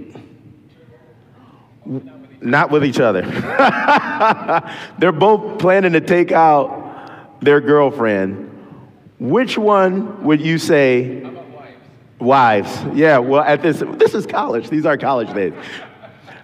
not 2.41 2.71
with 2.71 2.85
each 2.85 2.99
other. 2.99 3.21
They're 4.99 5.11
both 5.11 5.59
planning 5.59 5.93
to 5.93 6.01
take 6.01 6.31
out 6.31 7.41
their 7.41 7.61
girlfriend. 7.61 8.51
Which 9.19 9.57
one 9.57 10.23
would 10.23 10.41
you 10.41 10.57
say? 10.57 11.31
Wives. 12.19 12.81
Yeah, 12.93 13.17
well, 13.17 13.41
at 13.41 13.61
this, 13.61 13.83
this 13.97 14.13
is 14.13 14.25
college. 14.25 14.69
These 14.69 14.85
are 14.85 14.97
college 14.97 15.33
days. 15.33 15.53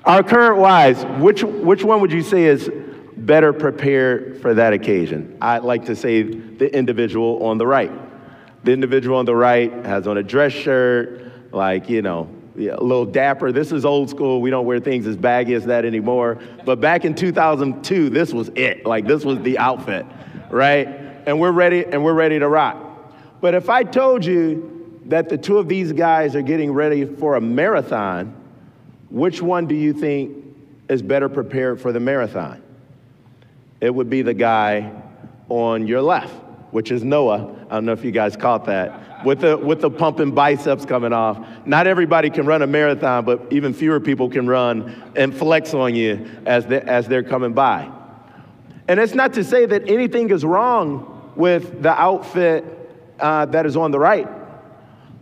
Our 0.04 0.24
current 0.24 0.58
wives, 0.58 1.04
which, 1.22 1.44
which 1.44 1.84
one 1.84 2.02
would 2.02 2.12
you 2.12 2.24
say 2.24 2.46
is 2.46 2.70
better 3.18 3.54
prepared 3.54 4.42
for 4.42 4.54
that 4.56 4.74
occasion? 4.74 5.38
I'd 5.42 5.64
like 5.64 5.86
to 5.86 5.96
say 5.96 6.24
the 6.24 6.76
individual 6.76 7.46
on 7.46 7.58
the 7.58 7.68
right. 7.68 7.92
The 8.64 8.72
individual 8.72 9.18
on 9.18 9.26
the 9.26 9.36
right 9.36 9.72
has 9.86 10.08
on 10.08 10.18
a 10.18 10.24
dress 10.24 10.54
shirt, 10.54 11.54
like, 11.54 11.90
you 11.90 12.02
know, 12.02 12.30
a 12.56 12.84
little 12.84 13.06
dapper. 13.06 13.52
This 13.52 13.72
is 13.72 13.86
old 13.86 14.10
school. 14.10 14.42
We 14.42 14.50
don't 14.50 14.66
wear 14.66 14.80
things 14.80 15.08
as 15.08 15.16
baggy 15.16 15.54
as 15.54 15.66
that 15.66 15.86
anymore. 15.86 16.38
But 16.66 16.82
back 16.82 17.06
in 17.06 17.16
2002, 17.16 18.10
this 18.10 18.34
was 18.34 18.50
it. 18.56 18.86
Like, 18.86 19.06
this 19.06 19.24
was 19.24 19.40
the 19.40 19.58
outfit, 19.58 20.06
right? 20.50 20.88
And 21.26 21.40
we're 21.40 21.52
ready, 21.52 21.86
and 21.86 22.04
we're 22.04 22.14
ready 22.14 22.40
to 22.40 22.48
rock. 22.48 22.78
But 23.40 23.56
if 23.56 23.70
I 23.70 23.84
told 23.84 24.26
you 24.26 25.00
that 25.06 25.30
the 25.30 25.38
two 25.38 25.58
of 25.58 25.68
these 25.68 25.92
guys 25.92 26.36
are 26.36 26.42
getting 26.42 26.72
ready 26.72 27.06
for 27.06 27.36
a 27.36 27.42
marathon, 27.42 28.36
which 29.10 29.42
one 29.42 29.66
do 29.66 29.76
you 29.76 29.94
think 29.94 30.38
is 30.90 31.02
better 31.02 31.30
prepared 31.30 31.82
for 31.82 31.92
the 31.92 32.00
marathon? 32.00 32.62
It 33.80 33.94
would 33.94 34.10
be 34.10 34.22
the 34.22 34.34
guy 34.34 34.92
on 35.50 35.88
your 35.88 36.02
left, 36.02 36.34
which 36.72 36.92
is 36.92 37.04
Noah. 37.04 37.56
I 37.70 37.76
don't 37.76 37.86
know 37.86 37.94
if 37.94 38.06
you 38.06 38.12
guys 38.12 38.38
caught 38.38 38.66
that. 38.66 39.11
With 39.24 39.42
the, 39.42 39.58
with 39.58 39.82
the 39.82 39.90
pumping 39.92 40.32
biceps 40.32 40.86
coming 40.86 41.14
off. 41.14 41.46
Not 41.66 41.86
everybody 41.86 42.30
can 42.30 42.46
run 42.46 42.62
a 42.62 42.68
marathon, 42.68 43.24
but 43.24 43.48
even 43.52 43.74
fewer 43.74 44.00
people 44.00 44.30
can 44.30 44.48
run 44.48 45.12
and 45.16 45.36
flex 45.36 45.74
on 45.74 45.96
you 45.96 46.28
as, 46.46 46.66
they, 46.66 46.82
as 46.82 47.08
they're 47.08 47.24
coming 47.24 47.54
by. 47.54 47.92
And 48.88 49.00
it's 49.00 49.14
not 49.14 49.34
to 49.34 49.44
say 49.44 49.66
that 49.66 49.88
anything 49.88 50.30
is 50.32 50.44
wrong 50.44 51.34
with 51.36 51.82
the 51.82 51.92
outfit 51.92 52.66
uh, 53.20 53.46
that 53.46 53.66
is 53.66 53.78
on 53.78 53.92
the 53.92 54.00
right, 54.00 54.28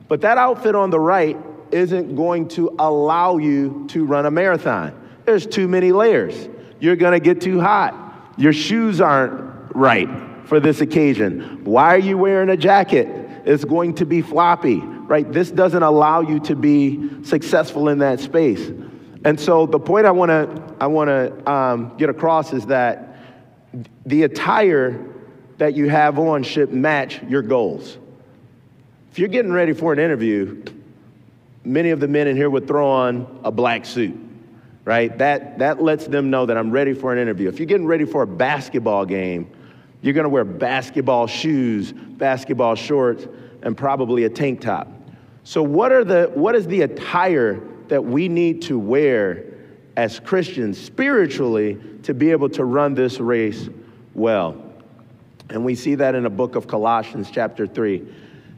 but 0.07 0.21
that 0.21 0.37
outfit 0.37 0.75
on 0.75 0.89
the 0.89 0.99
right 0.99 1.37
isn't 1.71 2.15
going 2.15 2.47
to 2.47 2.75
allow 2.79 3.37
you 3.37 3.85
to 3.89 4.05
run 4.05 4.25
a 4.25 4.31
marathon. 4.31 4.95
There's 5.25 5.45
too 5.45 5.67
many 5.67 5.91
layers. 5.91 6.49
You're 6.79 6.95
to 6.95 7.19
get 7.19 7.41
too 7.41 7.59
hot. 7.59 8.33
Your 8.37 8.53
shoes 8.53 9.01
aren't 9.01 9.75
right 9.75 10.09
for 10.45 10.59
this 10.59 10.81
occasion. 10.81 11.63
Why 11.63 11.93
are 11.93 11.99
you 11.99 12.17
wearing 12.17 12.49
a 12.49 12.57
jacket? 12.57 13.28
It's 13.45 13.65
going 13.65 13.95
to 13.95 14.05
be 14.05 14.21
floppy, 14.21 14.79
right? 14.79 15.29
This 15.31 15.51
doesn't 15.51 15.83
allow 15.83 16.21
you 16.21 16.39
to 16.41 16.55
be 16.55 17.23
successful 17.23 17.89
in 17.89 17.99
that 17.99 18.19
space. 18.19 18.71
And 19.25 19.39
so 19.39 19.65
the 19.65 19.79
point 19.79 20.05
I 20.05 20.11
want 20.11 20.29
to 20.29 20.75
I 20.79 20.87
want 20.87 21.09
to 21.09 21.51
um, 21.51 21.97
get 21.97 22.09
across 22.09 22.53
is 22.53 22.65
that 22.67 23.17
the 24.05 24.23
attire 24.23 25.05
that 25.57 25.75
you 25.75 25.89
have 25.89 26.17
on 26.17 26.43
should 26.43 26.73
match 26.73 27.21
your 27.23 27.41
goals. 27.41 27.97
If 29.11 29.19
you're 29.19 29.27
getting 29.27 29.51
ready 29.51 29.73
for 29.73 29.91
an 29.91 29.99
interview, 29.99 30.63
many 31.65 31.89
of 31.89 31.99
the 31.99 32.07
men 32.07 32.27
in 32.27 32.35
here 32.35 32.49
would 32.49 32.67
throw 32.67 32.87
on 32.87 33.41
a 33.43 33.51
black 33.51 33.85
suit, 33.85 34.17
right? 34.85 35.15
That, 35.17 35.59
that 35.59 35.81
lets 35.81 36.07
them 36.07 36.29
know 36.29 36.45
that 36.45 36.57
I'm 36.57 36.71
ready 36.71 36.93
for 36.93 37.11
an 37.11 37.19
interview. 37.19 37.49
If 37.49 37.59
you're 37.59 37.65
getting 37.65 37.87
ready 37.87 38.05
for 38.05 38.21
a 38.21 38.27
basketball 38.27 39.05
game, 39.05 39.51
you're 40.01 40.13
gonna 40.13 40.29
wear 40.29 40.45
basketball 40.45 41.27
shoes, 41.27 41.91
basketball 41.91 42.75
shorts, 42.75 43.27
and 43.61 43.77
probably 43.77 44.23
a 44.23 44.29
tank 44.29 44.61
top. 44.61 44.87
So, 45.43 45.63
what, 45.63 45.91
are 45.91 46.03
the, 46.03 46.31
what 46.33 46.55
is 46.55 46.67
the 46.67 46.81
attire 46.81 47.59
that 47.87 48.03
we 48.03 48.29
need 48.29 48.61
to 48.63 48.77
wear 48.77 49.45
as 49.97 50.19
Christians 50.19 50.79
spiritually 50.79 51.77
to 52.03 52.13
be 52.13 52.31
able 52.31 52.49
to 52.49 52.65
run 52.65 52.93
this 52.93 53.19
race 53.19 53.69
well? 54.13 54.63
And 55.49 55.65
we 55.65 55.75
see 55.75 55.95
that 55.95 56.15
in 56.15 56.23
the 56.23 56.29
book 56.29 56.55
of 56.55 56.67
Colossians, 56.67 57.31
chapter 57.31 57.65
3. 57.65 58.07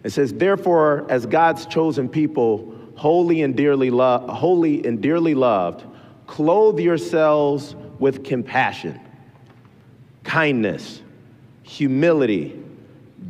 It 0.04 0.10
says, 0.10 0.34
Therefore, 0.34 1.06
as 1.10 1.26
God's 1.26 1.66
chosen 1.66 2.10
people, 2.10 2.76
holy 2.96 3.42
and 3.42 3.56
dearly, 3.56 3.90
lo- 3.90 4.28
holy 4.28 4.86
and 4.86 5.02
dearly 5.02 5.34
loved, 5.34 5.86
clothe 6.28 6.80
yourselves 6.80 7.76
with 8.00 8.24
compassion, 8.24 9.00
kindness, 10.24 11.02
humility, 11.63 12.62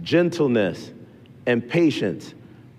gentleness, 0.02 0.92
and 1.46 1.68
patience. 1.68 2.34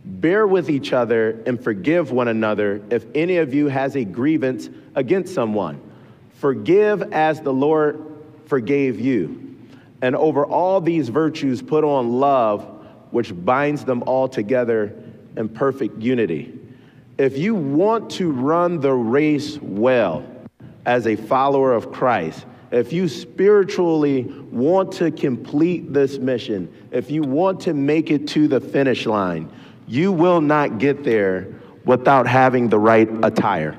Bear 0.05 0.47
with 0.47 0.69
each 0.69 0.93
other 0.93 1.43
and 1.47 1.63
forgive 1.63 2.11
one 2.11 2.29
another 2.29 2.83
if 2.91 3.07
any 3.15 3.37
of 3.37 3.55
you 3.55 3.69
has 3.69 3.97
a 3.97 4.05
grievance 4.05 4.69
against 4.95 5.35
someone. 5.35 5.81
Forgive 6.35 7.13
as 7.13 7.41
the 7.41 7.53
Lord 7.53 8.05
forgave 8.47 8.99
you. 8.99 9.57
And 10.03 10.17
over 10.17 10.45
all 10.45 10.81
these 10.81 11.09
virtues, 11.09 11.63
put 11.63 11.85
on 11.85 12.19
love, 12.19 12.67
which 13.13 13.33
binds 13.45 13.85
them 13.85 14.03
all 14.05 14.29
together 14.29 14.93
in 15.37 15.49
perfect 15.49 16.01
unity. 16.01 16.59
If 17.19 17.39
you 17.39 17.55
want 17.55 18.11
to 18.13 18.33
run 18.33 18.81
the 18.81 18.93
race 18.93 19.59
well 19.61 20.27
as 20.85 21.07
a 21.07 21.15
follower 21.15 21.73
of 21.73 21.93
Christ, 21.93 22.45
if 22.73 22.91
you 22.91 23.07
spiritually 23.07 24.23
want 24.51 24.93
to 24.93 25.11
complete 25.11 25.93
this 25.93 26.17
mission, 26.17 26.73
if 26.91 27.11
you 27.11 27.23
want 27.23 27.61
to 27.61 27.75
make 27.75 28.11
it 28.11 28.27
to 28.29 28.49
the 28.49 28.61
finish 28.61 29.05
line, 29.05 29.53
you 29.87 30.11
will 30.11 30.41
not 30.41 30.79
get 30.79 31.05
there 31.05 31.55
without 31.85 32.27
having 32.27 32.71
the 32.71 32.79
right 32.79 33.09
attire. 33.23 33.79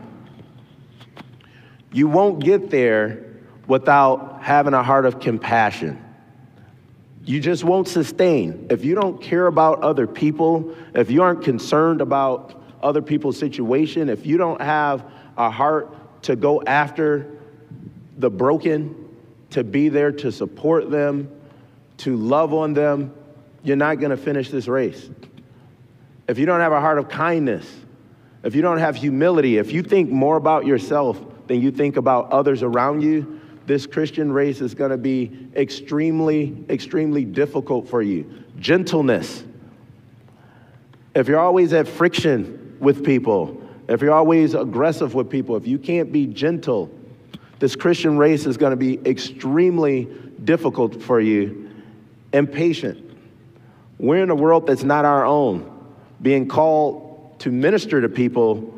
You 1.91 2.07
won't 2.07 2.43
get 2.43 2.69
there 2.69 3.25
without 3.67 4.43
having 4.43 4.75
a 4.75 4.83
heart 4.83 5.07
of 5.07 5.19
compassion. 5.19 5.99
You 7.25 7.39
just 7.39 7.63
won't 7.63 7.87
sustain. 7.87 8.67
If 8.69 8.85
you 8.85 8.93
don't 8.93 9.19
care 9.19 9.47
about 9.47 9.81
other 9.81 10.05
people, 10.05 10.75
if 10.93 11.09
you 11.09 11.23
aren't 11.23 11.43
concerned 11.43 12.01
about 12.01 12.61
other 12.83 13.01
people's 13.01 13.39
situation, 13.39 14.09
if 14.09 14.25
you 14.25 14.37
don't 14.37 14.61
have 14.61 15.03
a 15.35 15.49
heart 15.49 16.21
to 16.23 16.35
go 16.35 16.61
after 16.61 17.32
the 18.23 18.29
broken, 18.29 18.95
to 19.49 19.65
be 19.65 19.89
there 19.89 20.13
to 20.13 20.31
support 20.31 20.89
them, 20.89 21.29
to 21.97 22.15
love 22.15 22.53
on 22.53 22.73
them, 22.73 23.13
you're 23.63 23.75
not 23.75 23.99
going 23.99 24.11
to 24.11 24.17
finish 24.17 24.49
this 24.49 24.69
race. 24.69 25.09
If 26.29 26.39
you 26.39 26.45
don't 26.45 26.61
have 26.61 26.71
a 26.71 26.79
heart 26.79 26.99
of 26.99 27.09
kindness, 27.09 27.69
if 28.41 28.55
you 28.55 28.61
don't 28.61 28.77
have 28.77 28.95
humility, 28.95 29.57
if 29.57 29.73
you 29.73 29.83
think 29.83 30.09
more 30.09 30.37
about 30.37 30.65
yourself 30.65 31.19
than 31.47 31.61
you 31.61 31.69
think 31.69 31.97
about 31.97 32.31
others 32.31 32.63
around 32.63 33.01
you, 33.01 33.41
this 33.65 33.85
Christian 33.85 34.31
race 34.31 34.61
is 34.61 34.73
going 34.73 34.91
to 34.91 34.97
be 34.97 35.49
extremely, 35.53 36.63
extremely 36.69 37.25
difficult 37.25 37.89
for 37.89 38.01
you. 38.01 38.45
Gentleness. 38.57 39.43
If 41.13 41.27
you're 41.27 41.41
always 41.41 41.73
at 41.73 41.89
friction 41.89 42.77
with 42.79 43.03
people, 43.03 43.61
if 43.89 44.01
you're 44.01 44.13
always 44.13 44.53
aggressive 44.53 45.13
with 45.13 45.29
people, 45.29 45.57
if 45.57 45.67
you 45.67 45.77
can't 45.77 46.09
be 46.09 46.25
gentle, 46.25 46.89
this 47.63 47.77
Christian 47.77 48.17
race 48.17 48.45
is 48.45 48.57
going 48.57 48.71
to 48.71 48.75
be 48.75 48.99
extremely 49.09 50.03
difficult 50.43 51.01
for 51.01 51.21
you 51.21 51.69
and 52.33 52.51
patient. 52.51 53.17
We're 53.97 54.21
in 54.21 54.29
a 54.29 54.35
world 54.35 54.67
that's 54.67 54.83
not 54.83 55.05
our 55.05 55.25
own, 55.25 55.71
being 56.21 56.49
called 56.49 57.39
to 57.39 57.51
minister 57.51 58.01
to 58.01 58.09
people 58.09 58.77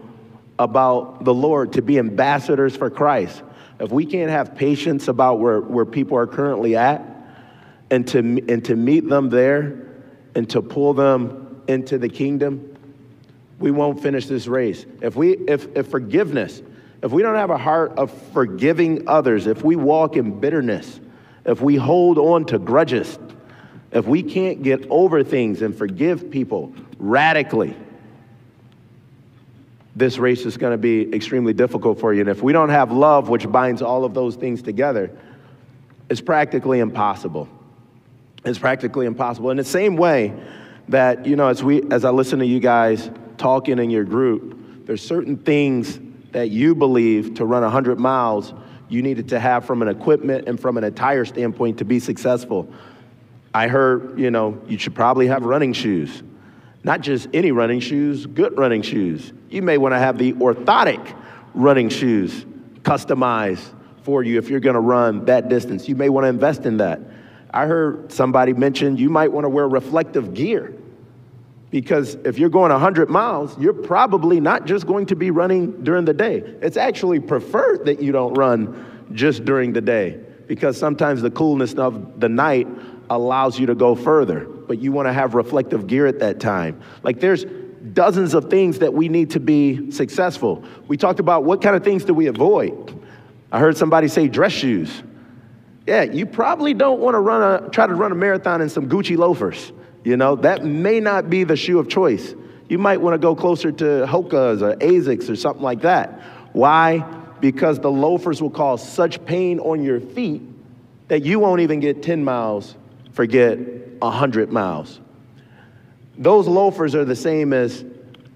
about 0.59 1.25
the 1.25 1.33
Lord, 1.33 1.73
to 1.73 1.81
be 1.81 1.97
ambassadors 1.97 2.77
for 2.77 2.91
Christ. 2.91 3.41
If 3.79 3.89
we 3.89 4.05
can't 4.05 4.29
have 4.29 4.53
patience 4.53 5.07
about 5.07 5.39
where, 5.39 5.61
where 5.61 5.85
people 5.85 6.19
are 6.19 6.27
currently 6.27 6.75
at 6.75 7.03
and 7.89 8.07
to, 8.09 8.19
and 8.19 8.63
to 8.65 8.75
meet 8.75 9.09
them 9.09 9.31
there 9.31 9.95
and 10.35 10.47
to 10.51 10.61
pull 10.61 10.93
them 10.93 11.63
into 11.67 11.97
the 11.97 12.07
kingdom, 12.07 12.77
we 13.57 13.71
won't 13.71 13.99
finish 13.99 14.27
this 14.27 14.45
race. 14.45 14.85
If, 15.01 15.15
we, 15.15 15.37
if, 15.47 15.75
if 15.75 15.87
forgiveness, 15.87 16.61
if 17.05 17.11
we 17.11 17.21
don't 17.21 17.35
have 17.35 17.51
a 17.51 17.57
heart 17.57 17.99
of 17.99 18.11
forgiving 18.33 19.07
others, 19.07 19.45
if 19.45 19.63
we 19.63 19.75
walk 19.75 20.15
in 20.15 20.39
bitterness, 20.39 20.99
if 21.45 21.61
we 21.61 21.75
hold 21.75 22.17
on 22.17 22.45
to 22.45 22.57
grudges, 22.57 23.19
if 23.91 24.07
we 24.07 24.23
can't 24.23 24.63
get 24.63 24.87
over 24.89 25.23
things 25.23 25.61
and 25.61 25.77
forgive 25.77 26.31
people 26.31 26.73
radically, 26.97 27.77
this 29.95 30.17
race 30.17 30.47
is 30.47 30.57
going 30.57 30.71
to 30.71 30.79
be 30.79 31.13
extremely 31.13 31.53
difficult 31.53 31.99
for 31.99 32.11
you. 32.11 32.21
And 32.21 32.29
if 32.29 32.41
we 32.41 32.51
don't 32.53 32.69
have 32.69 32.91
love, 32.91 33.29
which 33.29 33.49
binds 33.51 33.83
all 33.83 34.03
of 34.03 34.15
those 34.15 34.35
things 34.35 34.63
together, 34.63 35.11
it's 36.09 36.21
practically 36.21 36.79
impossible. 36.79 37.47
It's 38.43 38.57
practically 38.57 39.05
impossible. 39.05 39.51
In 39.51 39.57
the 39.57 39.63
same 39.63 39.95
way 39.95 40.33
that, 40.89 41.27
you 41.27 41.35
know, 41.35 41.49
as, 41.49 41.63
we, 41.63 41.83
as 41.91 42.03
I 42.03 42.09
listen 42.09 42.39
to 42.39 42.47
you 42.47 42.59
guys 42.59 43.11
talking 43.37 43.77
in 43.77 43.91
your 43.91 44.05
group, 44.05 44.87
there's 44.87 45.05
certain 45.05 45.37
things 45.37 45.99
that 46.35 46.49
you 46.49 46.75
believe 46.75 47.35
to 47.35 47.45
run 47.45 47.61
100 47.61 47.97
miles 47.97 48.53
you 48.89 49.01
needed 49.01 49.29
to 49.29 49.39
have 49.39 49.63
from 49.63 49.81
an 49.81 49.87
equipment 49.87 50.49
and 50.49 50.59
from 50.59 50.77
an 50.77 50.83
attire 50.83 51.23
standpoint 51.23 51.77
to 51.77 51.85
be 51.85 51.97
successful. 51.97 52.69
I 53.53 53.69
heard, 53.69 54.19
you 54.19 54.31
know, 54.31 54.61
you 54.67 54.77
should 54.77 54.93
probably 54.93 55.27
have 55.27 55.45
running 55.45 55.71
shoes. 55.71 56.23
Not 56.83 56.99
just 56.99 57.29
any 57.33 57.53
running 57.53 57.79
shoes, 57.79 58.25
good 58.25 58.57
running 58.57 58.81
shoes. 58.81 59.31
You 59.49 59.61
may 59.61 59.77
want 59.77 59.93
to 59.93 59.97
have 59.97 60.17
the 60.17 60.33
orthotic 60.33 61.17
running 61.53 61.87
shoes 61.87 62.45
customized 62.81 63.73
for 64.03 64.21
you 64.21 64.37
if 64.37 64.49
you're 64.49 64.59
going 64.59 64.73
to 64.73 64.81
run 64.81 65.23
that 65.25 65.47
distance. 65.47 65.87
You 65.87 65.95
may 65.95 66.09
want 66.09 66.25
to 66.25 66.27
invest 66.27 66.65
in 66.65 66.77
that. 66.77 66.99
I 67.49 67.65
heard 67.65 68.11
somebody 68.11 68.51
mention 68.51 68.97
you 68.97 69.09
might 69.09 69.31
want 69.31 69.45
to 69.45 69.49
wear 69.49 69.69
reflective 69.69 70.33
gear 70.33 70.75
because 71.71 72.15
if 72.23 72.37
you're 72.37 72.49
going 72.49 72.71
100 72.71 73.09
miles, 73.09 73.57
you're 73.57 73.73
probably 73.73 74.39
not 74.39 74.65
just 74.65 74.87
going 74.87 75.05
to 75.07 75.15
be 75.15 75.31
running 75.31 75.83
during 75.83 76.05
the 76.05 76.13
day. 76.13 76.37
It's 76.61 76.77
actually 76.77 77.19
preferred 77.19 77.85
that 77.85 78.01
you 78.01 78.11
don't 78.11 78.33
run 78.33 79.07
just 79.13 79.45
during 79.45 79.73
the 79.73 79.81
day 79.81 80.19
because 80.47 80.77
sometimes 80.77 81.21
the 81.21 81.31
coolness 81.31 81.73
of 81.73 82.19
the 82.19 82.29
night 82.29 82.67
allows 83.09 83.59
you 83.59 83.65
to 83.67 83.75
go 83.75 83.95
further 83.95 84.47
but 84.67 84.79
you 84.79 84.91
want 84.91 85.07
to 85.07 85.13
have 85.13 85.35
reflective 85.35 85.87
gear 85.87 86.07
at 86.07 86.19
that 86.19 86.39
time. 86.39 86.81
Like 87.03 87.19
there's 87.19 87.45
dozens 87.93 88.33
of 88.33 88.49
things 88.49 88.79
that 88.79 88.93
we 88.93 89.09
need 89.09 89.31
to 89.31 89.39
be 89.39 89.91
successful. 89.91 90.63
We 90.87 90.97
talked 90.97 91.19
about 91.19 91.43
what 91.43 91.61
kind 91.61 91.75
of 91.75 91.83
things 91.83 92.03
do 92.03 92.13
we 92.13 92.27
avoid. 92.27 92.99
I 93.51 93.59
heard 93.59 93.77
somebody 93.77 94.07
say 94.07 94.27
dress 94.27 94.51
shoes. 94.51 95.03
Yeah, 95.85 96.03
you 96.03 96.25
probably 96.25 96.73
don't 96.73 96.99
want 96.99 97.13
to 97.13 97.19
run 97.19 97.63
a 97.63 97.69
try 97.69 97.85
to 97.85 97.93
run 97.93 98.11
a 98.11 98.15
marathon 98.15 98.61
in 98.61 98.69
some 98.69 98.89
Gucci 98.89 99.17
loafers. 99.17 99.71
You 100.05 100.15
know, 100.15 100.35
that 100.37 100.63
may 100.63 100.99
not 100.99 101.29
be 101.29 101.43
the 101.43 101.57
shoe 101.57 101.79
of 101.79 101.89
choice. 101.89 102.35
You 102.69 102.77
might 102.77 103.01
want 103.01 103.15
to 103.15 103.17
go 103.17 103.35
closer 103.35 103.71
to 103.71 104.05
Hoka's 104.07 104.61
or 104.61 104.75
Asics 104.75 105.29
or 105.29 105.35
something 105.35 105.63
like 105.63 105.81
that. 105.81 106.21
Why? 106.53 106.99
Because 107.41 107.79
the 107.79 107.91
loafers 107.91 108.41
will 108.41 108.51
cause 108.51 108.87
such 108.87 109.23
pain 109.25 109.59
on 109.59 109.83
your 109.83 109.99
feet 109.99 110.43
that 111.07 111.25
you 111.25 111.39
won't 111.39 111.61
even 111.61 111.79
get 111.79 112.03
10 112.03 112.23
miles, 112.23 112.75
forget 113.13 113.57
100 113.57 114.51
miles. 114.51 114.99
Those 116.17 116.47
loafers 116.47 116.93
are 116.93 117.05
the 117.05 117.15
same 117.15 117.51
as 117.51 117.83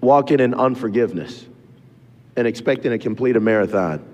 walking 0.00 0.40
in 0.40 0.54
unforgiveness 0.54 1.46
and 2.36 2.48
expecting 2.48 2.90
to 2.90 2.98
complete 2.98 3.36
a 3.36 3.40
marathon. 3.40 4.04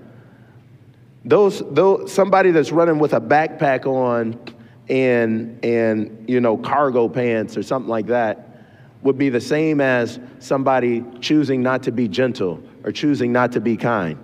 Those, 1.25 1.61
those 1.71 2.11
somebody 2.13 2.51
that's 2.51 2.71
running 2.71 2.99
with 2.99 3.13
a 3.13 3.21
backpack 3.21 3.85
on 3.85 4.39
and 4.89 5.63
and 5.63 6.29
you 6.29 6.39
know 6.39 6.57
cargo 6.57 7.09
pants 7.09 7.57
or 7.57 7.63
something 7.63 7.89
like 7.89 8.07
that 8.07 8.47
would 9.01 9.17
be 9.17 9.29
the 9.29 9.41
same 9.41 9.79
as 9.79 10.19
somebody 10.39 11.03
choosing 11.21 11.61
not 11.61 11.83
to 11.83 11.91
be 11.91 12.07
gentle 12.07 12.61
or 12.83 12.91
choosing 12.91 13.31
not 13.31 13.51
to 13.53 13.61
be 13.61 13.77
kind. 13.77 14.17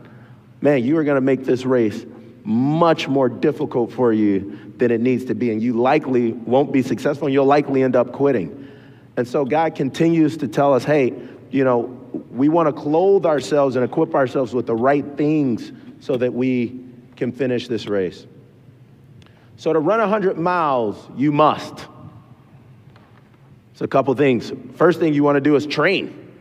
Man, 0.62 0.84
you 0.84 0.98
are 0.98 1.04
going 1.04 1.16
to 1.16 1.22
make 1.22 1.46
this 1.46 1.66
race 1.66 2.06
much 2.44 3.08
more 3.08 3.30
difficult 3.30 3.92
for 3.92 4.12
you 4.12 4.74
than 4.78 4.92
it 4.92 5.00
needs 5.00 5.26
to 5.26 5.36
be. 5.36 5.52
And 5.52 5.62
you 5.62 5.74
likely 5.74 6.34
won't 6.34 6.72
be 6.72 6.82
successful 6.82 7.28
and 7.28 7.34
you'll 7.34 7.46
likely 7.46 7.84
end 7.84 7.96
up 7.96 8.12
quitting. 8.12 8.70
And 9.16 9.28
so 9.28 9.46
God 9.46 9.76
continues 9.76 10.38
to 10.38 10.48
tell 10.48 10.74
us, 10.74 10.84
hey, 10.84 11.14
you 11.52 11.64
know, 11.64 11.84
we 12.32 12.50
want 12.50 12.68
to 12.68 12.74
clothe 12.74 13.26
ourselves 13.26 13.76
and 13.76 13.86
equip 13.86 14.16
ourselves 14.16 14.54
with 14.54 14.66
the 14.66 14.76
right 14.76 15.06
things 15.16 15.72
so 16.00 16.18
that 16.18 16.34
we 16.34 16.84
can 17.16 17.32
finish 17.32 17.68
this 17.68 17.86
race. 17.86 18.26
So 19.58 19.72
to 19.72 19.80
run 19.80 20.00
100 20.00 20.38
miles, 20.38 21.08
you 21.16 21.32
must. 21.32 21.88
So 23.76 23.86
a 23.86 23.88
couple 23.88 24.14
things. 24.16 24.52
First 24.76 25.00
thing 25.00 25.14
you 25.14 25.24
want 25.24 25.36
to 25.36 25.42
do 25.42 25.56
is 25.56 25.66
train, 25.66 26.32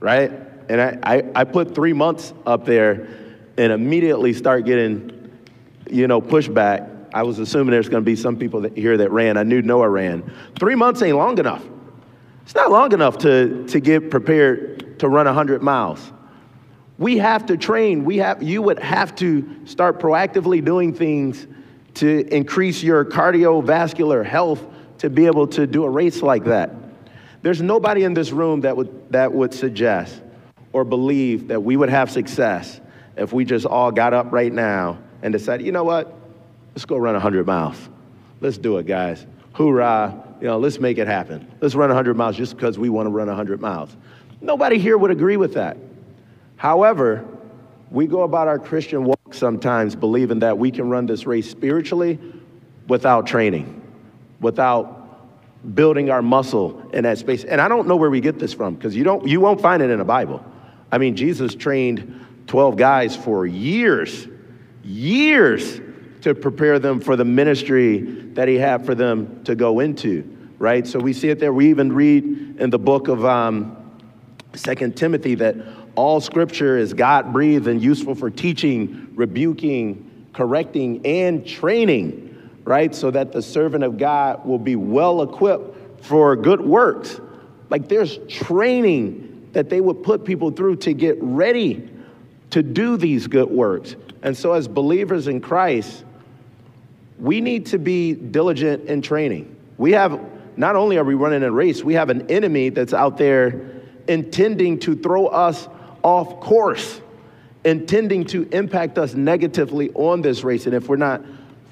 right? 0.00 0.30
And 0.68 0.80
I, 0.80 0.98
I, 1.02 1.22
I 1.34 1.44
put 1.44 1.74
three 1.74 1.92
months 1.92 2.32
up 2.46 2.64
there 2.64 3.08
and 3.58 3.72
immediately 3.72 4.32
start 4.32 4.64
getting, 4.64 5.30
you 5.90 6.06
know, 6.06 6.20
pushback 6.20 6.92
I 7.14 7.22
was 7.24 7.38
assuming 7.38 7.72
there's 7.72 7.88
going 7.88 8.02
to 8.02 8.04
be 8.06 8.16
some 8.16 8.36
people 8.36 8.62
that, 8.62 8.76
here 8.76 8.96
that 8.96 9.10
ran. 9.10 9.36
I 9.36 9.42
knew 9.42 9.60
Noah 9.60 9.88
ran. 9.88 10.32
Three 10.58 10.74
months 10.74 11.02
ain't 11.02 11.16
long 11.16 11.38
enough. 11.38 11.62
It's 12.42 12.54
not 12.54 12.70
long 12.70 12.92
enough 12.92 13.18
to, 13.18 13.66
to 13.68 13.80
get 13.80 14.10
prepared 14.10 14.98
to 15.00 15.08
run 15.08 15.26
100 15.26 15.62
miles. 15.62 16.12
We 16.98 17.18
have 17.18 17.46
to 17.46 17.56
train. 17.56 18.04
We 18.04 18.18
have, 18.18 18.42
you 18.42 18.62
would 18.62 18.78
have 18.78 19.14
to 19.16 19.66
start 19.66 19.98
proactively 19.98 20.64
doing 20.64 20.94
things 20.94 21.46
to 21.94 22.34
increase 22.34 22.82
your 22.82 23.04
cardiovascular 23.04 24.24
health 24.24 24.64
to 24.98 25.10
be 25.10 25.26
able 25.26 25.46
to 25.48 25.66
do 25.66 25.84
a 25.84 25.90
race 25.90 26.22
like 26.22 26.44
that. 26.44 26.70
There's 27.42 27.60
nobody 27.60 28.04
in 28.04 28.14
this 28.14 28.30
room 28.30 28.60
that 28.62 28.76
would, 28.76 29.12
that 29.12 29.32
would 29.32 29.52
suggest 29.52 30.22
or 30.72 30.84
believe 30.84 31.48
that 31.48 31.60
we 31.60 31.76
would 31.76 31.90
have 31.90 32.10
success 32.10 32.80
if 33.16 33.32
we 33.32 33.44
just 33.44 33.66
all 33.66 33.90
got 33.90 34.14
up 34.14 34.32
right 34.32 34.52
now 34.52 34.98
and 35.22 35.32
decided, 35.32 35.66
you 35.66 35.72
know 35.72 35.84
what? 35.84 36.14
Let's 36.74 36.84
go 36.84 36.96
run 36.96 37.14
100 37.14 37.46
miles. 37.46 37.76
Let's 38.40 38.58
do 38.58 38.78
it, 38.78 38.86
guys. 38.86 39.26
Hoorah. 39.52 40.28
You 40.40 40.48
know, 40.48 40.58
let's 40.58 40.80
make 40.80 40.98
it 40.98 41.06
happen. 41.06 41.46
Let's 41.60 41.76
run 41.76 41.88
100 41.90 42.16
miles 42.16 42.36
just 42.36 42.56
because 42.56 42.76
we 42.76 42.88
want 42.88 43.06
to 43.06 43.10
run 43.10 43.28
100 43.28 43.60
miles. 43.60 43.96
Nobody 44.40 44.76
here 44.76 44.98
would 44.98 45.12
agree 45.12 45.36
with 45.36 45.54
that. 45.54 45.76
However, 46.56 47.24
we 47.92 48.08
go 48.08 48.22
about 48.22 48.48
our 48.48 48.58
Christian 48.58 49.04
walk 49.04 49.20
sometimes 49.34 49.96
believing 49.96 50.40
that 50.40 50.58
we 50.58 50.70
can 50.70 50.88
run 50.88 51.06
this 51.06 51.26
race 51.26 51.50
spiritually 51.50 52.18
without 52.88 53.26
training, 53.26 53.82
without 54.40 55.02
building 55.74 56.10
our 56.10 56.22
muscle 56.22 56.90
in 56.92 57.04
that 57.04 57.18
space. 57.18 57.44
And 57.44 57.60
I 57.60 57.68
don't 57.68 57.86
know 57.86 57.96
where 57.96 58.10
we 58.10 58.20
get 58.20 58.38
this 58.38 58.52
from 58.52 58.74
because 58.74 58.96
you 58.96 59.04
don't 59.04 59.26
you 59.26 59.40
won't 59.40 59.60
find 59.60 59.82
it 59.82 59.90
in 59.90 59.98
the 59.98 60.04
Bible. 60.04 60.44
I 60.90 60.98
mean, 60.98 61.16
Jesus 61.16 61.54
trained 61.54 62.26
12 62.48 62.76
guys 62.76 63.16
for 63.16 63.46
years, 63.46 64.26
years 64.82 65.80
to 66.22 66.34
prepare 66.34 66.78
them 66.78 67.00
for 67.00 67.16
the 67.16 67.24
ministry 67.24 67.98
that 68.34 68.48
he 68.48 68.56
had 68.56 68.84
for 68.84 68.94
them 68.94 69.42
to 69.44 69.54
go 69.54 69.80
into, 69.80 70.36
right? 70.58 70.86
So 70.86 70.98
we 70.98 71.12
see 71.12 71.30
it 71.30 71.38
there. 71.38 71.52
We 71.52 71.70
even 71.70 71.92
read 71.92 72.24
in 72.58 72.70
the 72.70 72.78
book 72.78 73.08
of 73.08 73.24
um, 73.24 73.76
Second 74.54 74.96
Timothy 74.96 75.34
that 75.36 75.56
all 75.94 76.20
scripture 76.20 76.78
is 76.78 76.94
God 76.94 77.32
breathed 77.32 77.66
and 77.66 77.82
useful 77.82 78.14
for 78.14 78.30
teaching, 78.30 79.12
rebuking, 79.14 80.26
correcting, 80.32 81.04
and 81.06 81.46
training, 81.46 82.50
right? 82.64 82.94
So 82.94 83.10
that 83.10 83.32
the 83.32 83.42
servant 83.42 83.84
of 83.84 83.98
God 83.98 84.46
will 84.46 84.58
be 84.58 84.76
well 84.76 85.22
equipped 85.22 86.04
for 86.04 86.34
good 86.36 86.60
works. 86.60 87.20
Like 87.68 87.88
there's 87.88 88.18
training 88.28 89.50
that 89.52 89.68
they 89.68 89.80
would 89.80 90.02
put 90.02 90.24
people 90.24 90.50
through 90.50 90.76
to 90.76 90.94
get 90.94 91.16
ready 91.20 91.90
to 92.50 92.62
do 92.62 92.96
these 92.96 93.26
good 93.26 93.50
works. 93.50 93.96
And 94.22 94.36
so, 94.36 94.52
as 94.52 94.68
believers 94.68 95.26
in 95.26 95.40
Christ, 95.40 96.04
we 97.18 97.40
need 97.40 97.66
to 97.66 97.78
be 97.78 98.12
diligent 98.14 98.88
in 98.88 99.02
training. 99.02 99.56
We 99.78 99.92
have, 99.92 100.20
not 100.56 100.76
only 100.76 100.96
are 100.98 101.04
we 101.04 101.14
running 101.14 101.42
a 101.42 101.50
race, 101.50 101.82
we 101.82 101.94
have 101.94 102.10
an 102.10 102.30
enemy 102.30 102.68
that's 102.68 102.92
out 102.92 103.16
there 103.16 103.82
intending 104.08 104.78
to 104.80 104.94
throw 104.96 105.26
us 105.26 105.68
off 106.02 106.40
course 106.40 107.00
intending 107.64 108.24
to 108.24 108.48
impact 108.52 108.98
us 108.98 109.14
negatively 109.14 109.90
on 109.94 110.22
this 110.22 110.42
race. 110.42 110.66
And 110.66 110.74
if 110.74 110.88
we're 110.88 110.96
not 110.96 111.22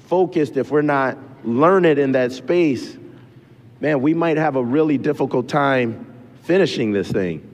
focused, 0.07 0.57
if 0.57 0.71
we're 0.71 0.81
not 0.81 1.17
learned 1.43 1.85
in 1.85 2.13
that 2.13 2.31
space, 2.31 2.97
man, 3.79 4.01
we 4.01 4.13
might 4.13 4.37
have 4.37 4.55
a 4.55 4.63
really 4.63 4.97
difficult 4.97 5.49
time 5.49 6.05
finishing 6.43 6.91
this 6.91 7.11
thing. 7.11 7.47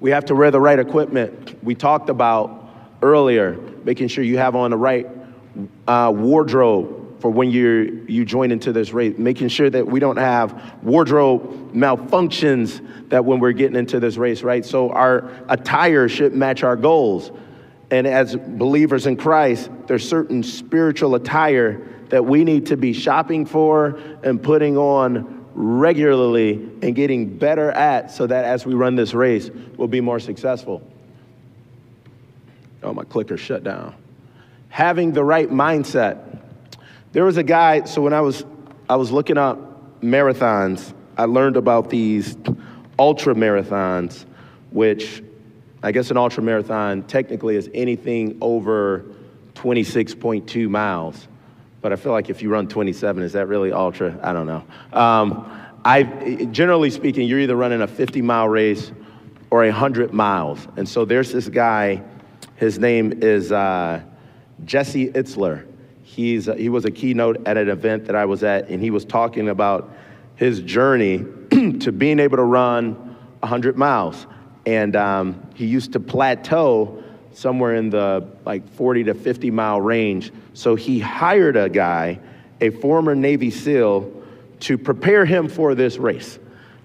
We 0.00 0.10
have 0.10 0.24
to 0.26 0.34
wear 0.34 0.50
the 0.50 0.60
right 0.60 0.78
equipment. 0.78 1.62
We 1.62 1.74
talked 1.74 2.08
about 2.08 2.70
earlier, 3.02 3.58
making 3.84 4.08
sure 4.08 4.24
you 4.24 4.38
have 4.38 4.56
on 4.56 4.70
the 4.70 4.76
right 4.76 5.06
uh, 5.86 6.12
wardrobe 6.14 6.99
for 7.20 7.30
when 7.30 7.50
you 7.50 8.04
you 8.08 8.24
join 8.24 8.50
into 8.50 8.72
this 8.72 8.92
race, 8.92 9.16
making 9.18 9.48
sure 9.48 9.70
that 9.70 9.86
we 9.86 10.00
don't 10.00 10.16
have 10.16 10.82
wardrobe 10.82 11.72
malfunctions 11.72 13.08
that 13.10 13.24
when 13.24 13.38
we're 13.40 13.52
getting 13.52 13.76
into 13.76 14.00
this 14.00 14.16
race, 14.16 14.42
right? 14.42 14.64
So 14.64 14.90
our 14.90 15.30
attire 15.48 16.08
should 16.08 16.34
match 16.34 16.62
our 16.62 16.76
goals. 16.76 17.30
And 17.90 18.06
as 18.06 18.36
believers 18.36 19.06
in 19.06 19.16
Christ, 19.16 19.70
there's 19.86 20.08
certain 20.08 20.42
spiritual 20.42 21.14
attire 21.16 21.86
that 22.08 22.24
we 22.24 22.44
need 22.44 22.66
to 22.66 22.76
be 22.76 22.92
shopping 22.92 23.46
for 23.46 23.98
and 24.22 24.42
putting 24.42 24.76
on 24.76 25.44
regularly 25.54 26.52
and 26.82 26.94
getting 26.94 27.36
better 27.36 27.70
at 27.72 28.10
so 28.10 28.26
that 28.26 28.44
as 28.44 28.64
we 28.64 28.74
run 28.74 28.94
this 28.94 29.14
race, 29.14 29.50
we'll 29.76 29.88
be 29.88 30.00
more 30.00 30.20
successful. 30.20 30.82
Oh, 32.82 32.94
my 32.94 33.04
clicker 33.04 33.36
shut 33.36 33.64
down. 33.64 33.94
Having 34.68 35.12
the 35.12 35.24
right 35.24 35.50
mindset. 35.50 36.40
There 37.12 37.24
was 37.24 37.36
a 37.36 37.42
guy, 37.42 37.84
so 37.84 38.02
when 38.02 38.12
I 38.12 38.20
was 38.20 38.44
I 38.88 38.96
was 38.96 39.10
looking 39.10 39.36
up 39.36 40.00
marathons, 40.00 40.92
I 41.16 41.24
learned 41.24 41.56
about 41.56 41.90
these 41.90 42.36
ultra 42.98 43.34
marathons, 43.34 44.24
which 44.70 45.22
I 45.82 45.92
guess 45.92 46.10
an 46.10 46.16
ultra 46.16 46.42
marathon 46.42 47.02
technically 47.02 47.56
is 47.56 47.70
anything 47.74 48.38
over 48.40 49.04
26.2 49.54 50.68
miles. 50.68 51.26
But 51.80 51.92
I 51.92 51.96
feel 51.96 52.12
like 52.12 52.30
if 52.30 52.42
you 52.42 52.50
run 52.50 52.68
27, 52.68 53.22
is 53.22 53.32
that 53.32 53.48
really 53.48 53.72
ultra? 53.72 54.18
I 54.22 54.32
don't 54.32 54.46
know. 54.46 54.64
Um, 54.92 55.50
I, 55.84 56.02
generally 56.52 56.90
speaking, 56.90 57.26
you're 57.26 57.40
either 57.40 57.56
running 57.56 57.80
a 57.80 57.86
50 57.86 58.22
mile 58.22 58.48
race 58.48 58.92
or 59.50 59.64
a 59.64 59.70
100 59.70 60.12
miles. 60.12 60.68
And 60.76 60.88
so 60.88 61.04
there's 61.04 61.32
this 61.32 61.48
guy, 61.48 62.02
his 62.56 62.78
name 62.78 63.22
is 63.22 63.50
uh, 63.50 64.02
Jesse 64.64 65.08
Itzler. 65.08 65.69
He's, 66.14 66.46
he 66.46 66.68
was 66.68 66.84
a 66.84 66.90
keynote 66.90 67.46
at 67.46 67.56
an 67.56 67.68
event 67.68 68.06
that 68.06 68.16
I 68.16 68.24
was 68.24 68.42
at, 68.42 68.68
and 68.68 68.82
he 68.82 68.90
was 68.90 69.04
talking 69.04 69.48
about 69.48 69.92
his 70.34 70.60
journey 70.60 71.24
to 71.78 71.92
being 71.92 72.18
able 72.18 72.38
to 72.38 72.42
run 72.42 72.94
100 73.38 73.78
miles. 73.78 74.26
And 74.66 74.96
um, 74.96 75.48
he 75.54 75.66
used 75.66 75.92
to 75.92 76.00
plateau 76.00 77.04
somewhere 77.32 77.76
in 77.76 77.90
the 77.90 78.26
like 78.44 78.68
40 78.70 79.04
to 79.04 79.14
50 79.14 79.52
mile 79.52 79.80
range. 79.80 80.32
So 80.52 80.74
he 80.74 80.98
hired 80.98 81.56
a 81.56 81.68
guy, 81.68 82.18
a 82.60 82.70
former 82.70 83.14
Navy 83.14 83.52
SEAL, 83.52 84.12
to 84.60 84.76
prepare 84.76 85.24
him 85.24 85.48
for 85.48 85.76
this 85.76 85.96
race. 85.96 86.40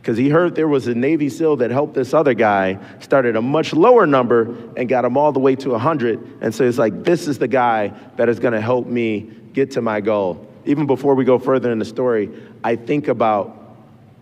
Because 0.05 0.19
he 0.19 0.29
heard 0.29 0.53
there 0.53 0.67
was 0.67 0.85
a 0.85 0.93
Navy 0.93 1.29
SEAL 1.29 1.55
that 1.55 1.71
helped 1.71 1.95
this 1.95 2.13
other 2.13 2.35
guy, 2.35 2.77
started 2.99 3.35
a 3.35 3.41
much 3.41 3.73
lower 3.73 4.05
number, 4.05 4.55
and 4.77 4.87
got 4.87 5.03
him 5.03 5.17
all 5.17 5.31
the 5.31 5.39
way 5.39 5.55
to 5.55 5.71
100. 5.71 6.41
And 6.41 6.53
so 6.53 6.63
it's 6.63 6.77
like, 6.77 7.03
this 7.03 7.27
is 7.27 7.39
the 7.39 7.47
guy 7.47 7.91
that 8.15 8.29
is 8.29 8.37
gonna 8.37 8.61
help 8.61 8.85
me 8.85 9.21
get 9.51 9.71
to 9.71 9.81
my 9.81 10.01
goal. 10.01 10.47
Even 10.65 10.85
before 10.85 11.15
we 11.15 11.25
go 11.25 11.39
further 11.39 11.71
in 11.71 11.79
the 11.79 11.85
story, 11.85 12.29
I 12.63 12.75
think 12.75 13.07
about 13.07 13.63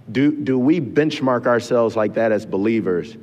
do, 0.10 0.32
do 0.32 0.58
we 0.58 0.80
benchmark 0.80 1.48
ourselves 1.48 1.98
like 1.98 2.14
that 2.14 2.32
as 2.32 2.46
believers? 2.46 3.18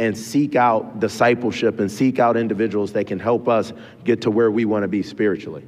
and 0.00 0.16
seek 0.16 0.56
out 0.56 0.98
discipleship 0.98 1.78
and 1.78 1.92
seek 1.92 2.18
out 2.18 2.34
individuals 2.34 2.90
that 2.94 3.06
can 3.06 3.18
help 3.18 3.48
us 3.48 3.70
get 4.02 4.22
to 4.22 4.30
where 4.30 4.50
we 4.50 4.64
want 4.64 4.82
to 4.82 4.88
be 4.88 5.02
spiritually? 5.02 5.62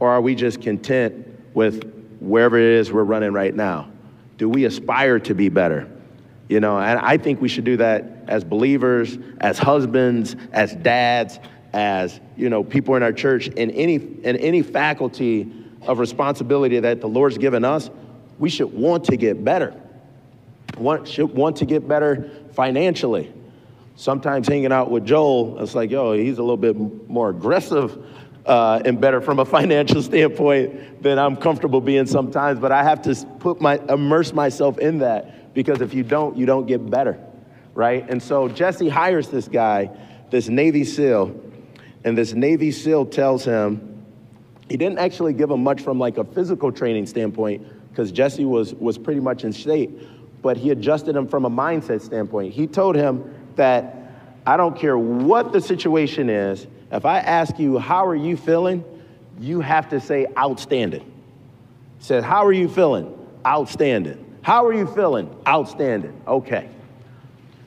Or 0.00 0.08
are 0.08 0.22
we 0.22 0.34
just 0.34 0.62
content 0.62 1.26
with 1.52 1.84
wherever 2.18 2.56
it 2.56 2.64
is 2.64 2.90
we're 2.90 3.04
running 3.04 3.34
right 3.34 3.54
now? 3.54 3.91
Do 4.38 4.48
we 4.48 4.64
aspire 4.64 5.18
to 5.20 5.34
be 5.34 5.48
better? 5.48 5.88
You 6.48 6.60
know, 6.60 6.78
and 6.78 6.98
I 6.98 7.16
think 7.16 7.40
we 7.40 7.48
should 7.48 7.64
do 7.64 7.76
that 7.78 8.24
as 8.28 8.44
believers, 8.44 9.16
as 9.40 9.58
husbands, 9.58 10.36
as 10.52 10.74
dads, 10.74 11.38
as, 11.72 12.20
you 12.36 12.50
know, 12.50 12.62
people 12.62 12.94
in 12.96 13.02
our 13.02 13.12
church, 13.12 13.48
in 13.48 13.70
any, 13.70 13.94
in 13.94 14.36
any 14.36 14.62
faculty 14.62 15.50
of 15.82 15.98
responsibility 15.98 16.80
that 16.80 17.00
the 17.00 17.08
Lord's 17.08 17.38
given 17.38 17.64
us, 17.64 17.90
we 18.38 18.50
should 18.50 18.72
want 18.72 19.04
to 19.04 19.16
get 19.16 19.42
better. 19.42 19.74
Want, 20.76 21.08
should 21.08 21.34
want 21.34 21.56
to 21.56 21.66
get 21.66 21.86
better 21.86 22.30
financially 22.52 23.32
sometimes 23.96 24.48
hanging 24.48 24.72
out 24.72 24.90
with 24.90 25.04
Joel, 25.04 25.62
it's 25.62 25.74
like, 25.74 25.90
yo, 25.90 26.12
he's 26.12 26.38
a 26.38 26.42
little 26.42 26.56
bit 26.56 26.76
more 27.08 27.30
aggressive 27.30 28.04
uh, 28.46 28.82
and 28.84 29.00
better 29.00 29.20
from 29.20 29.38
a 29.38 29.44
financial 29.44 30.02
standpoint 30.02 31.02
than 31.02 31.18
I'm 31.18 31.36
comfortable 31.36 31.80
being 31.80 32.06
sometimes. 32.06 32.58
But 32.58 32.72
I 32.72 32.82
have 32.82 33.02
to 33.02 33.14
put 33.38 33.60
my 33.60 33.78
immerse 33.88 34.32
myself 34.32 34.78
in 34.78 34.98
that 34.98 35.54
because 35.54 35.80
if 35.80 35.94
you 35.94 36.02
don't, 36.02 36.36
you 36.36 36.46
don't 36.46 36.66
get 36.66 36.88
better, 36.90 37.18
right? 37.74 38.08
And 38.08 38.22
so 38.22 38.48
Jesse 38.48 38.88
hires 38.88 39.28
this 39.28 39.48
guy, 39.48 39.90
this 40.30 40.48
Navy 40.48 40.84
SEAL, 40.84 41.34
and 42.04 42.18
this 42.18 42.32
Navy 42.32 42.72
SEAL 42.72 43.06
tells 43.06 43.44
him 43.44 43.88
he 44.68 44.76
didn't 44.76 44.98
actually 44.98 45.34
give 45.34 45.50
him 45.50 45.62
much 45.62 45.82
from 45.82 45.98
like 45.98 46.18
a 46.18 46.24
physical 46.24 46.72
training 46.72 47.06
standpoint 47.06 47.66
because 47.90 48.10
Jesse 48.10 48.44
was 48.44 48.74
was 48.74 48.96
pretty 48.96 49.20
much 49.20 49.44
in 49.44 49.52
shape, 49.52 49.90
but 50.40 50.56
he 50.56 50.70
adjusted 50.70 51.14
him 51.14 51.28
from 51.28 51.44
a 51.44 51.50
mindset 51.50 52.00
standpoint. 52.00 52.54
He 52.54 52.66
told 52.66 52.96
him 52.96 53.34
that 53.56 54.01
I 54.46 54.56
don't 54.56 54.76
care 54.76 54.98
what 54.98 55.52
the 55.52 55.60
situation 55.60 56.28
is, 56.28 56.66
if 56.90 57.04
I 57.06 57.20
ask 57.20 57.58
you, 57.58 57.78
how 57.78 58.06
are 58.06 58.16
you 58.16 58.36
feeling? 58.36 58.84
You 59.40 59.60
have 59.60 59.88
to 59.90 60.00
say 60.00 60.26
outstanding. 60.36 61.10
Said, 62.00 62.24
how 62.24 62.44
are 62.44 62.52
you 62.52 62.68
feeling? 62.68 63.16
Outstanding. 63.46 64.38
How 64.42 64.66
are 64.66 64.72
you 64.72 64.86
feeling? 64.86 65.34
Outstanding. 65.46 66.20
Okay. 66.26 66.68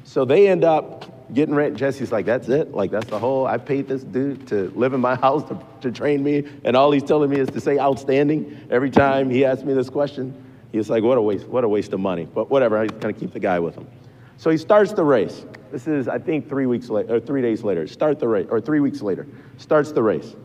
So 0.03 0.25
they 0.25 0.47
end 0.47 0.63
up 0.63 1.33
getting 1.33 1.55
ready. 1.55 1.75
Jesse's 1.75 2.11
like, 2.11 2.25
that's 2.25 2.49
it? 2.49 2.71
Like, 2.71 2.91
that's 2.91 3.07
the 3.07 3.17
whole, 3.17 3.47
I 3.47 3.57
paid 3.57 3.88
this 3.88 4.03
dude 4.03 4.47
to 4.49 4.71
live 4.75 4.93
in 4.93 5.01
my 5.01 5.15
house 5.25 5.43
to, 5.49 5.59
to 5.81 5.91
train 5.91 6.23
me, 6.23 6.43
and 6.63 6.75
all 6.75 6.91
he's 6.91 7.03
telling 7.03 7.29
me 7.29 7.39
is 7.39 7.49
to 7.49 7.59
say 7.59 7.79
outstanding 7.79 8.67
every 8.69 8.91
time 8.91 9.29
he 9.29 9.45
asks 9.45 9.63
me 9.63 9.73
this 9.73 9.89
question. 9.89 10.41
He's 10.71 10.89
like, 10.89 11.03
what 11.03 11.17
a 11.17 11.21
waste, 11.21 11.47
what 11.47 11.63
a 11.63 11.69
waste 11.69 11.93
of 11.93 11.99
money. 11.99 12.25
But 12.25 12.49
whatever, 12.49 12.77
I'm 12.77 12.88
gonna 12.88 13.13
keep 13.13 13.31
the 13.31 13.39
guy 13.39 13.59
with 13.59 13.75
him. 13.75 13.88
So 14.37 14.49
he 14.49 14.57
starts 14.57 14.93
the 14.93 15.03
race. 15.03 15.45
This 15.71 15.87
is, 15.87 16.07
I 16.07 16.19
think, 16.19 16.47
three 16.47 16.65
weeks 16.65 16.89
later, 16.89 17.15
or 17.15 17.19
three 17.19 17.41
days 17.41 17.63
later. 17.63 17.87
Start 17.87 18.19
the 18.19 18.27
race, 18.27 18.47
or 18.49 18.61
three 18.61 18.79
weeks 18.79 19.01
later. 19.01 19.27
Starts 19.57 19.91
the 19.91 20.03
race. 20.03 20.35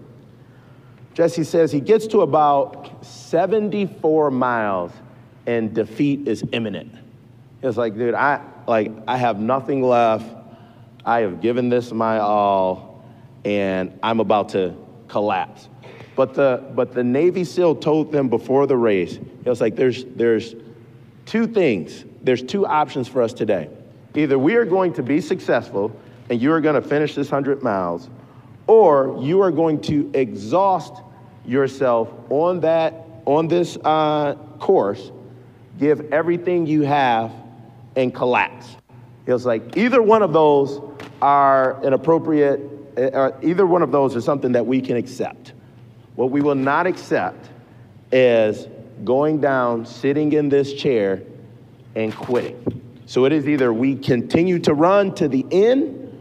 Jesse 1.14 1.44
says 1.44 1.72
he 1.72 1.80
gets 1.80 2.06
to 2.08 2.20
about 2.20 3.04
74 3.04 4.30
miles 4.30 4.92
and 5.46 5.74
defeat 5.74 6.28
is 6.28 6.44
imminent. 6.52 6.94
It's 7.62 7.76
like, 7.76 7.94
dude, 7.94 8.14
I 8.14 8.40
like 8.66 8.92
I 9.06 9.16
have 9.16 9.40
nothing 9.40 9.82
left. 9.82 10.36
I 11.04 11.20
have 11.20 11.40
given 11.40 11.68
this 11.68 11.92
my 11.92 12.18
all, 12.18 13.04
and 13.44 13.98
I'm 14.02 14.20
about 14.20 14.50
to 14.50 14.74
collapse. 15.08 15.68
But 16.16 16.34
the 16.34 16.64
but 16.74 16.92
the 16.92 17.04
Navy 17.04 17.44
SEAL 17.44 17.76
told 17.76 18.12
them 18.12 18.28
before 18.28 18.66
the 18.66 18.76
race, 18.76 19.16
he 19.16 19.48
was 19.48 19.60
like, 19.60 19.76
there's 19.76 20.04
there's 20.04 20.54
two 21.26 21.46
things. 21.46 22.04
There's 22.22 22.42
two 22.42 22.66
options 22.66 23.08
for 23.08 23.22
us 23.22 23.32
today. 23.32 23.68
Either 24.14 24.38
we 24.38 24.56
are 24.56 24.64
going 24.64 24.92
to 24.94 25.02
be 25.02 25.20
successful 25.20 25.94
and 26.28 26.40
you 26.40 26.52
are 26.52 26.60
going 26.60 26.80
to 26.80 26.86
finish 26.86 27.14
this 27.14 27.30
100 27.30 27.62
miles, 27.62 28.08
or 28.66 29.18
you 29.20 29.40
are 29.40 29.50
going 29.50 29.80
to 29.80 30.10
exhaust 30.14 30.94
yourself 31.44 32.08
on 32.30 32.60
that 32.60 33.06
on 33.24 33.48
this 33.48 33.76
uh, 33.84 34.34
course, 34.58 35.12
give 35.78 36.12
everything 36.12 36.66
you 36.66 36.82
have, 36.82 37.32
and 37.96 38.14
collapse. 38.14 38.76
it 39.26 39.32
was 39.32 39.46
like, 39.46 39.76
either 39.76 40.02
one 40.02 40.22
of 40.22 40.32
those 40.32 40.80
are 41.20 41.84
an 41.84 41.92
appropriate, 41.92 42.60
uh, 42.96 43.32
either 43.42 43.66
one 43.66 43.82
of 43.82 43.92
those 43.92 44.16
is 44.16 44.24
something 44.24 44.52
that 44.52 44.66
we 44.66 44.80
can 44.80 44.96
accept. 44.96 45.52
What 46.14 46.30
we 46.30 46.40
will 46.40 46.54
not 46.54 46.86
accept 46.86 47.48
is 48.12 48.66
going 49.04 49.40
down, 49.40 49.86
sitting 49.86 50.32
in 50.32 50.48
this 50.48 50.72
chair, 50.74 51.22
and 51.94 52.14
quitting. 52.14 52.79
So 53.10 53.24
it 53.24 53.32
is 53.32 53.48
either 53.48 53.72
we 53.72 53.96
continue 53.96 54.60
to 54.60 54.72
run 54.72 55.12
to 55.16 55.26
the 55.26 55.44
end 55.50 56.16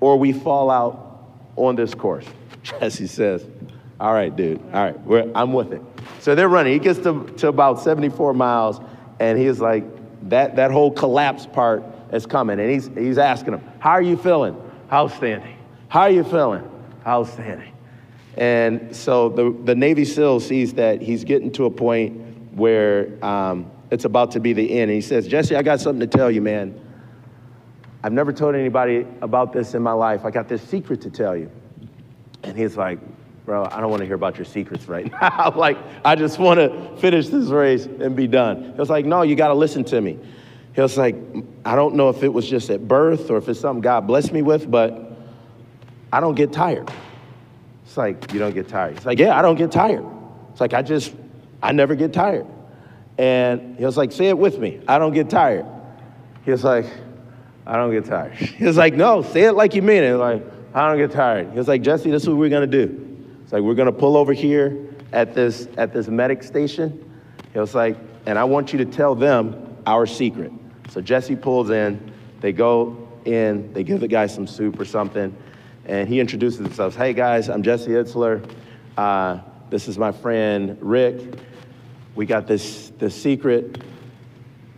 or 0.00 0.18
we 0.18 0.34
fall 0.34 0.70
out 0.70 1.30
on 1.56 1.76
this 1.76 1.94
course. 1.94 2.26
Jesse 2.62 3.06
says, 3.06 3.46
All 3.98 4.12
right, 4.12 4.36
dude, 4.36 4.60
all 4.74 4.92
right, 4.92 5.30
I'm 5.34 5.54
with 5.54 5.72
it. 5.72 5.80
So 6.20 6.34
they're 6.34 6.50
running. 6.50 6.74
He 6.74 6.78
gets 6.78 6.98
to, 7.04 7.24
to 7.38 7.48
about 7.48 7.80
74 7.80 8.34
miles 8.34 8.82
and 9.18 9.38
he's 9.38 9.60
like, 9.60 9.84
that, 10.28 10.56
that 10.56 10.70
whole 10.70 10.90
collapse 10.90 11.46
part 11.46 11.82
is 12.12 12.26
coming. 12.26 12.60
And 12.60 12.70
he's, 12.70 12.88
he's 12.88 13.16
asking 13.16 13.54
him, 13.54 13.62
How 13.78 13.92
are 13.92 14.02
you 14.02 14.18
feeling? 14.18 14.60
Outstanding. 14.92 15.56
How 15.88 16.02
are 16.02 16.10
you 16.10 16.22
feeling? 16.22 16.70
Outstanding. 17.06 17.72
And 18.36 18.94
so 18.94 19.30
the, 19.30 19.58
the 19.64 19.74
Navy 19.74 20.04
SEAL 20.04 20.40
sees 20.40 20.74
that 20.74 21.00
he's 21.00 21.24
getting 21.24 21.50
to 21.52 21.64
a 21.64 21.70
point 21.70 22.52
where 22.52 23.24
um, 23.24 23.70
it's 23.90 24.04
about 24.04 24.32
to 24.32 24.40
be 24.40 24.52
the 24.52 24.70
end. 24.70 24.90
And 24.90 24.92
he 24.92 25.00
says, 25.00 25.28
Jesse, 25.28 25.56
I 25.56 25.62
got 25.62 25.80
something 25.80 26.00
to 26.08 26.16
tell 26.18 26.30
you, 26.30 26.42
man. 26.42 26.80
I've 28.02 28.12
never 28.12 28.32
told 28.32 28.54
anybody 28.54 29.06
about 29.20 29.52
this 29.52 29.74
in 29.74 29.82
my 29.82 29.92
life. 29.92 30.24
I 30.24 30.30
got 30.30 30.48
this 30.48 30.62
secret 30.62 31.00
to 31.02 31.10
tell 31.10 31.36
you. 31.36 31.50
And 32.42 32.56
he's 32.56 32.76
like, 32.76 32.98
Bro, 33.44 33.68
I 33.70 33.80
don't 33.80 33.90
want 33.90 34.00
to 34.00 34.06
hear 34.06 34.16
about 34.16 34.36
your 34.36 34.44
secrets 34.44 34.88
right 34.88 35.10
now. 35.20 35.52
like, 35.54 35.78
I 36.04 36.16
just 36.16 36.38
want 36.38 36.58
to 36.58 36.96
finish 36.98 37.28
this 37.28 37.46
race 37.46 37.86
and 37.86 38.16
be 38.16 38.26
done. 38.26 38.72
He 38.72 38.78
was 38.78 38.90
like, 38.90 39.06
No, 39.06 39.22
you 39.22 39.36
got 39.36 39.48
to 39.48 39.54
listen 39.54 39.84
to 39.84 40.00
me. 40.00 40.18
He 40.74 40.80
was 40.80 40.98
like, 40.98 41.16
I 41.64 41.74
don't 41.74 41.94
know 41.94 42.08
if 42.08 42.22
it 42.22 42.28
was 42.28 42.48
just 42.48 42.70
at 42.70 42.86
birth 42.86 43.30
or 43.30 43.38
if 43.38 43.48
it's 43.48 43.60
something 43.60 43.80
God 43.80 44.06
blessed 44.06 44.32
me 44.32 44.42
with, 44.42 44.70
but 44.70 45.12
I 46.12 46.20
don't 46.20 46.34
get 46.34 46.52
tired. 46.52 46.90
It's 47.84 47.96
like, 47.96 48.32
You 48.32 48.38
don't 48.38 48.54
get 48.54 48.68
tired. 48.68 48.96
It's 48.96 49.06
like, 49.06 49.18
Yeah, 49.18 49.38
I 49.38 49.42
don't 49.42 49.56
get 49.56 49.70
tired. 49.72 50.04
It's 50.50 50.60
like, 50.60 50.74
I 50.74 50.82
just, 50.82 51.14
I 51.62 51.72
never 51.72 51.94
get 51.94 52.12
tired. 52.12 52.46
And 53.18 53.78
he 53.78 53.84
was 53.84 53.96
like, 53.96 54.12
Say 54.12 54.26
it 54.26 54.38
with 54.38 54.58
me. 54.58 54.80
I 54.86 54.98
don't 54.98 55.12
get 55.14 55.30
tired. 55.30 55.66
He 56.44 56.50
was 56.50 56.64
like, 56.64 56.86
I 57.66 57.76
don't 57.76 57.90
get 57.90 58.04
tired. 58.04 58.34
He 58.36 58.64
was 58.64 58.76
like, 58.76 58.94
No, 58.94 59.22
say 59.22 59.44
it 59.44 59.52
like 59.52 59.74
you 59.74 59.82
mean 59.82 60.02
it. 60.02 60.14
Like, 60.14 60.42
I 60.74 60.88
don't 60.88 60.98
get 60.98 61.10
tired. 61.10 61.50
He 61.50 61.56
was 61.56 61.68
like, 61.68 61.80
Jesse, 61.80 62.10
this 62.10 62.24
is 62.24 62.28
what 62.28 62.36
we're 62.36 62.50
to 62.68 62.86
do. 62.86 63.16
It's 63.42 63.52
like, 63.52 63.62
we're 63.62 63.74
to 63.86 63.92
pull 63.92 64.16
over 64.16 64.34
here 64.34 64.94
at 65.12 65.34
this, 65.34 65.68
at 65.78 65.92
this 65.92 66.08
medic 66.08 66.42
station. 66.42 67.02
He 67.54 67.58
was 67.58 67.74
like, 67.74 67.96
and 68.26 68.38
I 68.38 68.44
want 68.44 68.74
you 68.74 68.78
to 68.80 68.84
tell 68.84 69.14
them 69.14 69.78
our 69.86 70.04
secret. 70.04 70.52
So 70.90 71.00
Jesse 71.00 71.34
pulls 71.34 71.70
in, 71.70 72.12
they 72.40 72.52
go 72.52 73.08
in, 73.24 73.72
they 73.72 73.84
give 73.84 74.00
the 74.00 74.08
guy 74.08 74.26
some 74.26 74.46
soup 74.46 74.78
or 74.78 74.84
something, 74.84 75.34
and 75.86 76.08
he 76.08 76.20
introduces 76.20 76.58
himself. 76.58 76.94
Hey 76.94 77.14
guys, 77.14 77.48
I'm 77.48 77.62
Jesse 77.62 77.92
Itzler. 77.92 78.46
Uh, 78.98 79.40
this 79.70 79.88
is 79.88 79.96
my 79.96 80.12
friend 80.12 80.76
Rick. 80.80 81.38
We 82.16 82.26
got 82.26 82.46
this, 82.48 82.90
this 82.98 83.14
secret. 83.14 83.82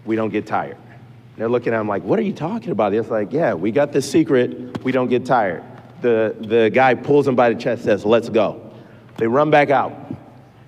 We 0.04 0.16
don't 0.16 0.30
get 0.30 0.46
tired. 0.46 0.76
And 0.76 1.38
they're 1.38 1.48
looking 1.48 1.72
at 1.72 1.80
him 1.80 1.88
like, 1.88 2.02
what 2.02 2.18
are 2.18 2.22
you 2.22 2.34
talking 2.34 2.72
about? 2.72 2.92
It's 2.92 3.08
like, 3.08 3.32
yeah, 3.32 3.54
we 3.54 3.70
got 3.70 3.92
this 3.92 4.10
secret. 4.10 4.82
We 4.84 4.92
don't 4.92 5.08
get 5.08 5.24
tired 5.24 5.64
the, 6.00 6.36
the 6.40 6.70
guy 6.72 6.94
pulls 6.94 7.26
him 7.26 7.34
by 7.34 7.52
the 7.52 7.60
chest, 7.60 7.84
says, 7.84 8.04
Let's 8.04 8.28
go. 8.28 8.72
They 9.16 9.26
run 9.26 9.50
back 9.50 9.70
out, 9.70 9.92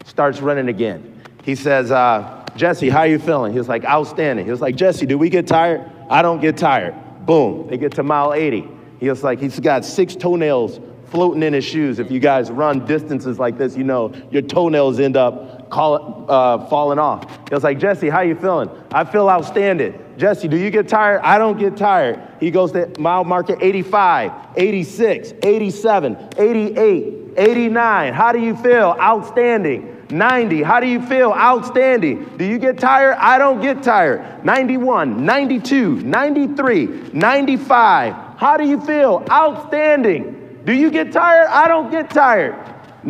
starts 0.05 0.41
running 0.41 0.69
again. 0.69 1.23
He 1.45 1.55
says, 1.55 1.91
uh, 1.91 2.45
Jesse, 2.57 2.91
how 2.91 3.05
you 3.05 3.19
feeling? 3.19 3.53
He 3.53 3.59
was 3.59 3.69
like, 3.69 3.85
Outstanding. 3.85 4.45
He 4.45 4.51
was 4.51 4.61
like, 4.61 4.77
Jesse, 4.77 5.07
do 5.07 5.17
we 5.19 5.29
get 5.29 5.47
tired? 5.47 5.91
I 6.09 6.23
don't 6.23 6.41
get 6.41 6.57
tired. 6.57 6.95
Boom. 7.27 7.69
They 7.69 7.79
get 7.79 7.95
to 7.95 8.03
mile 8.03 8.35
80. 8.35 8.69
He 8.99 9.09
was 9.09 9.23
like, 9.23 9.39
He's 9.39 9.61
got 9.61 9.85
six 9.85 10.17
toenails 10.17 10.81
floating 11.07 11.43
in 11.43 11.53
his 11.53 11.65
shoes. 11.65 11.99
If 11.99 12.11
you 12.11 12.21
guys 12.21 12.51
run 12.51 12.85
distances 12.87 13.39
like 13.39 13.59
this, 13.59 13.77
you 13.77 13.85
know 13.85 14.13
your 14.31 14.43
toenails 14.43 15.01
end 15.01 15.17
up 15.17 15.60
call, 15.71 16.27
uh, 16.29 16.67
falling 16.67 16.99
off. 16.99 17.25
He 17.49 17.55
was 17.55 17.65
like, 17.65 17.79
Jesse, 17.79 18.09
how 18.09 18.21
you 18.21 18.35
feeling? 18.35 18.69
I 18.93 19.05
feel 19.05 19.29
outstanding. 19.29 19.99
Jesse, 20.19 20.49
do 20.49 20.57
you 20.57 20.71
get 20.71 20.89
tired? 20.89 21.21
I 21.23 21.39
don't 21.39 21.59
get 21.59 21.77
tired. 21.77 22.21
He 22.41 22.51
goes 22.51 22.73
to 22.73 22.93
mile 22.99 23.25
marker 23.25 23.57
85, 23.61 24.33
86, 24.57 25.33
87, 25.43 26.29
88, 26.37 27.15
89. 27.37 28.13
How 28.13 28.33
do 28.33 28.39
you 28.39 28.57
feel? 28.57 28.97
Outstanding. 29.01 29.97
90. 30.11 30.63
How 30.63 30.81
do 30.81 30.87
you 30.87 31.01
feel? 31.07 31.33
Outstanding. 31.33 32.37
Do 32.37 32.45
you 32.45 32.59
get 32.59 32.79
tired? 32.79 33.17
I 33.19 33.39
don't 33.39 33.61
get 33.61 33.83
tired. 33.83 34.45
91, 34.45 35.25
92, 35.25 36.01
93, 36.03 36.87
95. 37.13 38.15
How 38.37 38.57
do 38.57 38.67
you 38.67 38.81
feel? 38.81 39.25
Outstanding. 39.31 40.63
Do 40.65 40.73
you 40.73 40.91
get 40.91 41.13
tired? 41.13 41.49
I 41.49 41.69
don't 41.69 41.91
get 41.91 42.11
tired. 42.11 42.55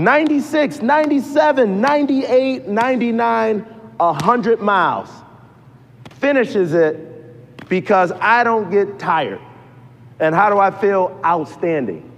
96, 0.05 0.81
97, 0.81 1.81
98, 1.81 2.69
99, 2.69 3.61
100 3.61 4.61
miles. 4.61 5.11
Finishes 6.13 6.73
it 6.73 7.69
because 7.69 8.11
I 8.13 8.43
don't 8.45 8.71
get 8.71 8.99
tired. 8.99 9.41
And 10.19 10.35
how 10.35 10.51
do 10.51 10.59
I 10.59 10.71
feel? 10.71 11.19
Outstanding. 11.25 12.11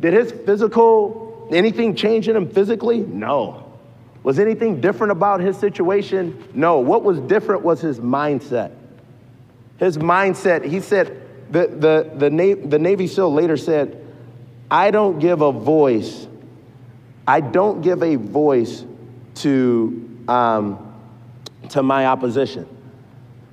Did 0.00 0.14
his 0.14 0.32
physical, 0.32 1.48
anything 1.52 1.94
change 1.94 2.28
in 2.28 2.36
him 2.36 2.48
physically? 2.48 3.00
No. 3.00 3.72
Was 4.22 4.38
anything 4.38 4.80
different 4.80 5.12
about 5.12 5.40
his 5.40 5.56
situation? 5.56 6.42
No. 6.54 6.78
What 6.80 7.02
was 7.02 7.20
different 7.20 7.62
was 7.62 7.80
his 7.80 8.00
mindset. 8.00 8.72
His 9.78 9.98
mindset, 9.98 10.64
he 10.64 10.80
said, 10.80 11.22
the, 11.50 11.66
the, 11.66 12.10
the, 12.16 12.30
Na- 12.30 12.68
the 12.68 12.78
Navy 12.78 13.06
SEAL 13.06 13.32
later 13.32 13.56
said, 13.56 14.02
I 14.70 14.90
don't 14.90 15.18
give 15.18 15.42
a 15.42 15.52
voice, 15.52 16.26
I 17.26 17.40
don't 17.40 17.82
give 17.82 18.02
a 18.02 18.16
voice 18.16 18.84
to, 19.36 20.22
um, 20.28 20.94
to 21.70 21.82
my 21.82 22.06
opposition. 22.06 22.68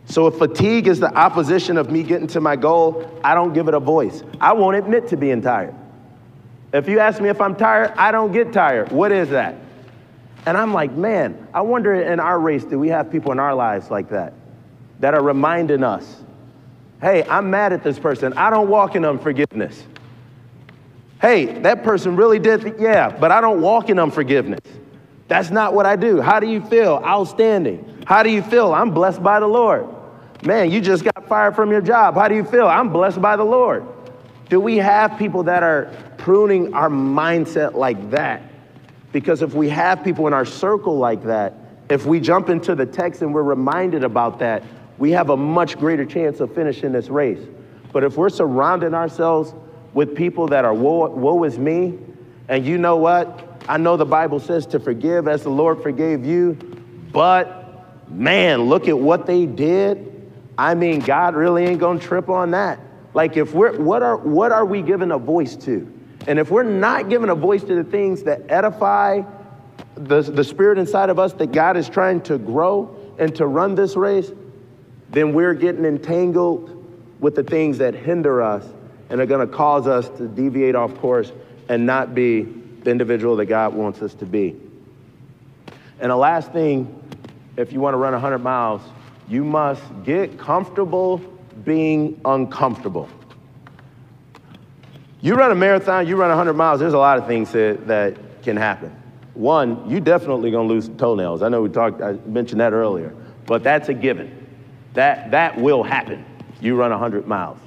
So 0.05 0.27
if 0.27 0.35
fatigue 0.35 0.87
is 0.87 0.99
the 0.99 1.13
opposition 1.13 1.77
of 1.77 1.89
me 1.89 2.03
getting 2.03 2.27
to 2.27 2.41
my 2.41 2.55
goal, 2.55 3.09
I 3.23 3.33
don't 3.33 3.53
give 3.53 3.67
it 3.67 3.73
a 3.73 3.79
voice. 3.79 4.23
I 4.39 4.53
won't 4.53 4.75
admit 4.75 5.07
to 5.09 5.17
being 5.17 5.41
tired. 5.41 5.73
If 6.73 6.87
you 6.87 6.99
ask 6.99 7.21
me 7.21 7.29
if 7.29 7.39
I'm 7.39 7.55
tired, 7.55 7.93
I 7.95 8.11
don't 8.11 8.31
get 8.31 8.51
tired. 8.51 8.91
What 8.91 9.11
is 9.11 9.29
that? 9.29 9.55
And 10.45 10.57
I'm 10.57 10.73
like, 10.73 10.91
man, 10.91 11.47
I 11.53 11.61
wonder 11.61 11.93
in 11.93 12.19
our 12.19 12.39
race, 12.39 12.65
do 12.65 12.77
we 12.77 12.89
have 12.89 13.11
people 13.11 13.31
in 13.31 13.39
our 13.39 13.55
lives 13.55 13.89
like 13.89 14.09
that? 14.09 14.33
That 14.99 15.13
are 15.13 15.23
reminding 15.23 15.83
us, 15.83 16.23
hey, 17.01 17.23
I'm 17.23 17.49
mad 17.49 17.73
at 17.73 17.83
this 17.83 17.97
person. 17.97 18.33
I 18.33 18.49
don't 18.49 18.69
walk 18.69 18.95
in 18.95 19.05
unforgiveness. 19.05 19.83
Hey, 21.23 21.45
that 21.61 21.83
person 21.83 22.17
really 22.17 22.37
did, 22.37 22.75
yeah, 22.79 23.07
but 23.07 23.31
I 23.31 23.39
don't 23.39 23.61
walk 23.61 23.87
in 23.87 23.97
unforgiveness. 23.97 24.59
That's 25.29 25.49
not 25.51 25.73
what 25.73 25.85
I 25.85 25.95
do. 25.95 26.19
How 26.19 26.41
do 26.41 26.47
you 26.47 26.59
feel? 26.59 27.01
Outstanding. 27.01 28.03
How 28.05 28.23
do 28.23 28.29
you 28.29 28.41
feel? 28.41 28.73
I'm 28.73 28.91
blessed 28.91 29.23
by 29.23 29.39
the 29.39 29.47
Lord. 29.47 29.87
Man, 30.43 30.69
you 30.69 30.81
just 30.81 31.05
got 31.05 31.29
fired 31.29 31.55
from 31.55 31.71
your 31.71 31.79
job. 31.79 32.15
How 32.15 32.27
do 32.27 32.35
you 32.35 32.43
feel? 32.43 32.67
I'm 32.67 32.91
blessed 32.91 33.21
by 33.21 33.37
the 33.37 33.43
Lord. 33.45 33.85
Do 34.49 34.59
we 34.59 34.75
have 34.79 35.17
people 35.17 35.43
that 35.43 35.63
are 35.63 35.93
pruning 36.17 36.73
our 36.73 36.89
mindset 36.89 37.73
like 37.73 38.11
that? 38.11 38.41
Because 39.13 39.41
if 39.41 39.53
we 39.53 39.69
have 39.69 40.03
people 40.03 40.27
in 40.27 40.33
our 40.33 40.43
circle 40.43 40.97
like 40.97 41.23
that, 41.23 41.53
if 41.87 42.05
we 42.05 42.19
jump 42.19 42.49
into 42.49 42.75
the 42.75 42.85
text 42.85 43.21
and 43.21 43.33
we're 43.33 43.43
reminded 43.43 44.03
about 44.03 44.39
that, 44.39 44.61
we 44.97 45.11
have 45.11 45.29
a 45.29 45.37
much 45.37 45.79
greater 45.79 46.03
chance 46.03 46.41
of 46.41 46.53
finishing 46.53 46.91
this 46.91 47.07
race. 47.07 47.39
But 47.93 48.03
if 48.03 48.17
we're 48.17 48.27
surrounding 48.27 48.93
ourselves 48.93 49.53
with 49.93 50.15
people 50.15 50.47
that 50.47 50.65
are 50.65 50.73
woe, 50.73 51.09
woe 51.09 51.43
is 51.43 51.57
me, 51.57 51.97
and 52.47 52.65
you 52.65 52.77
know 52.77 52.97
what? 52.97 53.63
I 53.67 53.77
know 53.77 53.95
the 53.95 54.05
Bible 54.05 54.39
says 54.39 54.65
to 54.67 54.79
forgive 54.79 55.27
as 55.27 55.43
the 55.43 55.49
Lord 55.49 55.81
forgave 55.81 56.25
you, 56.25 56.53
but 57.11 58.09
man, 58.09 58.63
look 58.63 58.87
at 58.87 58.97
what 58.97 59.25
they 59.25 59.45
did. 59.45 60.31
I 60.57 60.75
mean, 60.75 60.99
God 60.99 61.35
really 61.35 61.65
ain't 61.65 61.79
gonna 61.79 61.99
trip 61.99 62.29
on 62.29 62.51
that. 62.51 62.79
Like 63.13 63.37
if 63.37 63.53
we're 63.53 63.79
what 63.79 64.03
are 64.03 64.17
what 64.17 64.51
are 64.51 64.65
we 64.65 64.81
giving 64.81 65.11
a 65.11 65.17
voice 65.17 65.55
to? 65.57 65.91
And 66.27 66.39
if 66.39 66.49
we're 66.49 66.63
not 66.63 67.09
giving 67.09 67.29
a 67.29 67.35
voice 67.35 67.63
to 67.63 67.75
the 67.75 67.83
things 67.83 68.23
that 68.23 68.49
edify 68.49 69.21
the, 69.95 70.21
the 70.21 70.43
spirit 70.43 70.77
inside 70.77 71.09
of 71.09 71.19
us 71.19 71.33
that 71.33 71.51
God 71.51 71.77
is 71.77 71.89
trying 71.89 72.21
to 72.21 72.37
grow 72.37 72.95
and 73.19 73.35
to 73.35 73.45
run 73.45 73.75
this 73.75 73.95
race, 73.95 74.31
then 75.09 75.33
we're 75.33 75.53
getting 75.53 75.85
entangled 75.85 76.69
with 77.19 77.35
the 77.35 77.43
things 77.43 77.77
that 77.77 77.93
hinder 77.93 78.41
us 78.41 78.65
and 79.09 79.19
are 79.21 79.25
going 79.25 79.47
to 79.47 79.53
cause 79.53 79.87
us 79.87 80.09
to 80.17 80.27
deviate 80.27 80.75
off 80.75 80.95
course 80.99 81.31
and 81.69 81.85
not 81.85 82.15
be 82.15 82.43
the 82.83 82.91
individual 82.91 83.35
that 83.37 83.45
God 83.45 83.73
wants 83.73 84.01
us 84.01 84.13
to 84.15 84.25
be. 84.25 84.55
And 85.99 86.11
the 86.11 86.15
last 86.15 86.51
thing, 86.51 86.99
if 87.57 87.71
you 87.71 87.79
want 87.79 87.93
to 87.93 87.97
run 87.97 88.13
100 88.13 88.39
miles, 88.39 88.81
you 89.27 89.43
must 89.43 89.81
get 90.03 90.37
comfortable 90.37 91.17
being 91.63 92.19
uncomfortable. 92.25 93.07
You 95.21 95.35
run 95.35 95.51
a 95.51 95.55
marathon, 95.55 96.07
you 96.07 96.17
run 96.17 96.29
100 96.29 96.53
miles, 96.53 96.79
there's 96.79 96.93
a 96.93 96.97
lot 96.97 97.17
of 97.17 97.27
things 97.27 97.51
that, 97.53 97.87
that 97.87 98.43
can 98.43 98.57
happen. 98.57 98.93
One, 99.33 99.89
you 99.89 99.99
definitely 99.99 100.51
gonna 100.51 100.67
lose 100.67 100.89
toenails. 100.89 101.41
I 101.41 101.49
know 101.49 101.61
we 101.61 101.69
talked, 101.69 102.01
I 102.01 102.13
mentioned 102.25 102.59
that 102.59 102.73
earlier, 102.73 103.15
but 103.45 103.63
that's 103.63 103.87
a 103.89 103.93
given. 103.93 104.47
That, 104.93 105.31
that 105.31 105.57
will 105.57 105.83
happen. 105.83 106.25
You 106.59 106.75
run 106.75 106.91
100 106.91 107.25
miles 107.25 107.57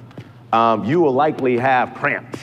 um, 0.52 0.84
you 0.84 1.00
will 1.00 1.12
likely 1.12 1.58
have 1.58 1.94
cramps 1.94 2.40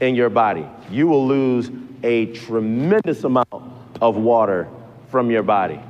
in 0.00 0.14
your 0.14 0.30
body. 0.30 0.66
You 0.90 1.06
will 1.06 1.26
lose 1.26 1.70
a 2.02 2.26
tremendous 2.26 3.24
amount 3.24 3.62
of 4.00 4.16
water 4.16 4.68
from 5.08 5.30
your 5.30 5.42
body. 5.42 5.80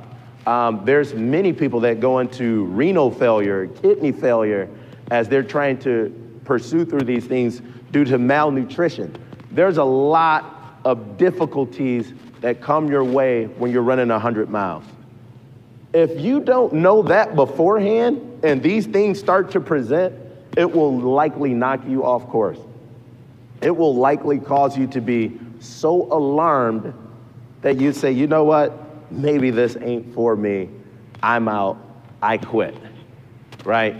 Um, 0.45 0.81
there's 0.85 1.13
many 1.13 1.51
people 1.51 1.81
that 1.81 1.99
go 1.99 2.19
into 2.19 2.65
renal 2.65 3.11
failure, 3.11 3.67
kidney 3.67 4.11
failure, 4.11 4.69
as 5.11 5.27
they're 5.27 5.43
trying 5.43 5.77
to 5.79 6.13
pursue 6.45 6.85
through 6.85 7.01
these 7.01 7.25
things 7.25 7.61
due 7.91 8.05
to 8.05 8.17
malnutrition. 8.17 9.15
There's 9.51 9.77
a 9.77 9.83
lot 9.83 10.79
of 10.85 11.17
difficulties 11.17 12.13
that 12.41 12.61
come 12.61 12.89
your 12.89 13.03
way 13.03 13.45
when 13.45 13.71
you're 13.71 13.81
running 13.81 14.07
100 14.07 14.49
miles. 14.49 14.85
If 15.93 16.19
you 16.19 16.39
don't 16.39 16.73
know 16.73 17.01
that 17.03 17.35
beforehand 17.35 18.43
and 18.43 18.61
these 18.61 18.85
things 18.85 19.19
start 19.19 19.51
to 19.51 19.59
present, 19.59 20.13
it 20.57 20.69
will 20.69 20.97
likely 20.97 21.53
knock 21.53 21.81
you 21.87 22.03
off 22.03 22.27
course. 22.27 22.57
It 23.61 23.75
will 23.75 23.95
likely 23.95 24.39
cause 24.39 24.75
you 24.75 24.87
to 24.87 25.01
be 25.01 25.39
so 25.59 26.11
alarmed 26.11 26.93
that 27.61 27.79
you 27.79 27.93
say, 27.93 28.11
you 28.11 28.25
know 28.25 28.43
what? 28.43 29.11
Maybe 29.11 29.51
this 29.51 29.77
ain't 29.79 30.15
for 30.15 30.35
me. 30.35 30.69
I'm 31.21 31.47
out. 31.47 31.77
I 32.23 32.37
quit. 32.37 32.75
Right? 33.63 33.95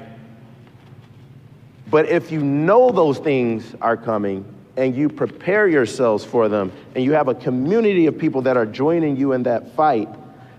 But 1.91 2.09
if 2.09 2.31
you 2.31 2.41
know 2.43 2.91
those 2.91 3.19
things 3.19 3.75
are 3.79 3.95
coming 3.95 4.43
and 4.77 4.95
you 4.95 5.09
prepare 5.09 5.67
yourselves 5.67 6.25
for 6.25 6.49
them 6.49 6.71
and 6.95 7.03
you 7.03 7.13
have 7.13 7.27
a 7.27 7.35
community 7.35 8.07
of 8.07 8.17
people 8.17 8.41
that 8.41 8.57
are 8.57 8.65
joining 8.65 9.15
you 9.15 9.33
in 9.33 9.43
that 9.43 9.75
fight, 9.75 10.09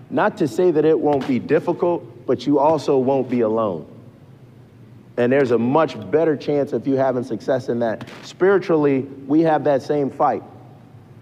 not 0.09 0.37
to 0.37 0.47
say 0.47 0.71
that 0.71 0.85
it 0.85 0.97
won't 0.97 1.27
be 1.27 1.39
difficult, 1.39 2.25
but 2.25 2.47
you 2.47 2.57
also 2.57 2.97
won't 2.97 3.29
be 3.29 3.41
alone. 3.41 3.85
And 5.19 5.29
there's 5.33 5.51
a 5.51 5.57
much 5.57 5.99
better 6.11 6.37
chance 6.37 6.71
of 6.71 6.87
you 6.87 6.95
having 6.95 7.25
success 7.25 7.67
in 7.67 7.79
that. 7.79 8.07
Spiritually, 8.23 9.01
we 9.27 9.41
have 9.41 9.65
that 9.65 9.81
same 9.81 10.09
fight. 10.09 10.41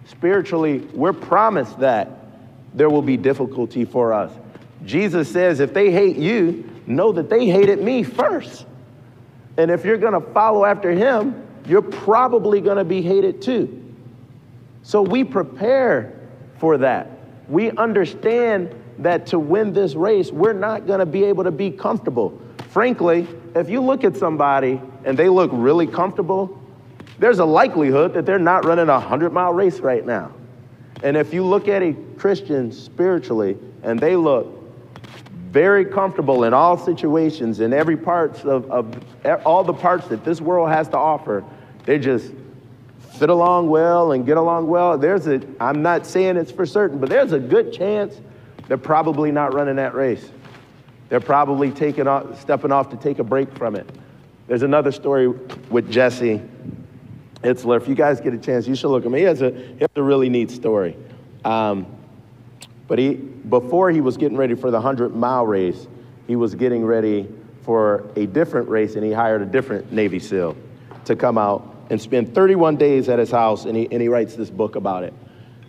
Spiritually, 0.06 0.88
we're 0.94 1.14
promised 1.14 1.80
that 1.80 2.12
there 2.76 2.92
will 2.92 3.02
be 3.02 3.18
difficulty 3.18 3.86
for 3.86 4.14
us. 4.14 4.32
Jesus 4.86 5.28
says, 5.32 5.60
if 5.60 5.74
they 5.74 5.90
hate 5.90 6.16
you, 6.16 6.70
know 6.86 7.12
that 7.12 7.28
they 7.32 7.48
hated 7.48 7.82
me 7.82 8.04
first. 8.04 8.68
And 9.58 9.72
if 9.72 9.84
you're 9.84 9.98
to 10.14 10.32
follow 10.32 10.64
after 10.64 10.92
him, 10.92 11.48
you're 11.66 11.82
probably 11.82 12.62
to 12.78 12.86
be 12.86 13.02
hated 13.02 13.42
too. 13.42 13.84
So 14.84 15.02
we 15.02 15.24
prepare 15.24 16.14
for 16.60 16.78
that. 16.78 17.10
We 17.50 17.72
understand 17.72 18.76
that 19.00 19.26
to 19.28 19.40
win 19.40 19.74
this 19.74 19.96
race, 19.96 20.32
we're 20.32 20.54
not 20.54 20.86
to 21.00 21.08
be 21.08 21.24
able 21.24 21.46
to 21.46 21.52
be 21.52 21.72
comfortable. 21.72 22.40
Frankly, 22.70 23.28
if 23.56 23.70
you 23.70 23.82
look 23.82 24.04
at 24.04 24.16
somebody 24.16 24.82
and 25.04 25.18
they 25.18 25.30
look 25.30 25.50
really 25.54 25.88
comfortable, 25.88 26.62
there's 27.20 27.40
a 27.40 27.46
likelihood 27.46 28.14
that 28.14 28.26
they're 28.26 28.40
not 28.40 28.66
running 28.66 28.90
a 28.90 28.94
100 28.94 29.32
mile 29.32 29.54
race 29.54 29.80
right 29.80 30.06
now. 30.06 30.32
And 31.04 31.16
if 31.16 31.34
you 31.34 31.44
look 31.44 31.68
at 31.68 31.82
a 31.82 31.94
Christian 32.18 32.72
spiritually 32.72 33.58
and 33.84 34.00
they 34.00 34.16
look 34.16 34.54
very 35.52 35.86
comfortable 35.86 36.44
in 36.44 36.54
all 36.54 36.78
situations, 36.78 37.60
in 37.60 37.74
every 37.74 37.98
parts 37.98 38.44
of, 38.44 38.70
of 38.70 39.04
all 39.46 39.64
the 39.64 39.74
parts 39.74 40.08
that 40.08 40.26
this 40.26 40.42
world 40.42 40.70
has 40.70 40.88
to 40.90 40.98
offer, 40.98 41.44
they 41.86 41.98
just 41.98 42.32
fit 43.18 43.30
along 43.30 43.70
well 43.70 44.12
and 44.12 44.26
get 44.26 44.38
along 44.38 44.68
well. 44.68 44.98
There's 44.98 45.28
a, 45.28 45.42
I'm 45.60 45.82
not 45.82 46.06
saying 46.06 46.38
it's 46.38 46.52
for 46.52 46.66
certain, 46.66 47.00
but 47.00 47.10
there's 47.10 47.32
a 47.32 47.40
good 47.40 47.74
chance 47.74 48.20
they're 48.68 48.78
probably 48.78 49.32
not 49.32 49.54
running 49.54 49.78
that 49.78 49.96
race. 49.96 50.30
They're 51.10 51.20
probably 51.20 51.72
taking 51.72 52.08
off, 52.08 52.40
stepping 52.42 52.72
off 52.72 52.90
to 52.90 52.98
take 52.98 53.20
a 53.20 53.24
break 53.24 53.54
from 53.58 53.76
it. 53.76 53.90
There's 54.48 54.64
another 54.64 54.92
story 54.92 55.28
with 55.28 55.92
Jesse 55.92 56.42
Itzler. 57.44 57.78
If 57.78 57.88
you 57.88 57.96
guys 57.96 58.22
get 58.22 58.34
a 58.34 58.38
chance, 58.38 58.68
you 58.68 58.76
should 58.76 58.90
look 58.90 59.04
at 59.04 59.08
him. 59.08 59.14
He 59.14 59.24
has 59.24 59.42
a, 59.42 59.52
he 59.52 59.80
has 59.80 59.90
a 59.96 60.04
really 60.04 60.30
neat 60.30 60.52
story. 60.52 60.96
Um, 61.46 61.88
but 62.88 63.00
he, 63.00 63.16
before 63.16 63.92
he 63.92 64.02
was 64.02 64.18
getting 64.18 64.38
ready 64.38 64.56
for 64.56 64.72
the 64.72 64.78
100 64.78 65.16
mile 65.16 65.46
race, 65.46 65.88
he 66.28 66.36
was 66.36 66.56
getting 66.56 66.86
ready 66.86 67.28
for 67.62 68.10
a 68.16 68.26
different 68.26 68.70
race, 68.70 68.96
and 68.96 69.04
he 69.04 69.12
hired 69.12 69.42
a 69.42 69.46
different 69.46 69.92
Navy 69.92 70.20
SEAL 70.20 70.56
to 71.06 71.16
come 71.16 71.38
out 71.38 71.76
and 71.90 72.02
spend 72.02 72.34
31 72.34 72.78
days 72.78 73.10
at 73.10 73.20
his 73.20 73.32
house, 73.32 73.66
and 73.66 73.76
he, 73.76 73.88
and 73.92 74.02
he 74.02 74.08
writes 74.08 74.36
this 74.36 74.50
book 74.50 74.76
about 74.76 75.04
it. 75.04 75.14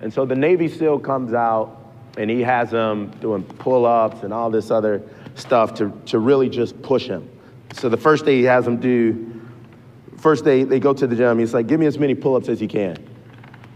And 0.01 0.13
so 0.13 0.25
the 0.25 0.37
Navy 0.37 0.69
SEAL 0.69 1.01
comes 1.01 1.33
out, 1.33 1.77
and 2.17 2.31
he 2.31 2.41
has 2.43 2.71
him 2.71 3.11
doing 3.21 3.43
pull 3.43 3.85
ups 3.85 4.23
and 4.23 4.33
all 4.33 4.51
this 4.51 4.71
other 4.71 5.03
stuff 5.39 5.75
to, 5.75 5.93
to 6.07 6.19
really 6.19 6.49
just 6.49 6.81
push 6.83 7.07
him. 7.07 7.29
So 7.75 7.89
the 7.89 7.97
first 7.97 8.25
day 8.25 8.39
he 8.39 8.45
has 8.45 8.67
him 8.67 8.79
do, 8.79 9.41
first 10.17 10.45
day 10.45 10.65
they 10.65 10.81
go 10.81 10.93
to 10.93 11.07
the 11.07 11.17
gym, 11.17 11.39
he's 11.39 11.55
like, 11.55 11.67
give 11.67 11.79
me 11.79 11.87
as 11.87 11.99
many 11.99 12.15
pull 12.15 12.37
ups 12.37 12.49
as 12.49 12.61
you 12.61 12.69
can. 12.69 12.97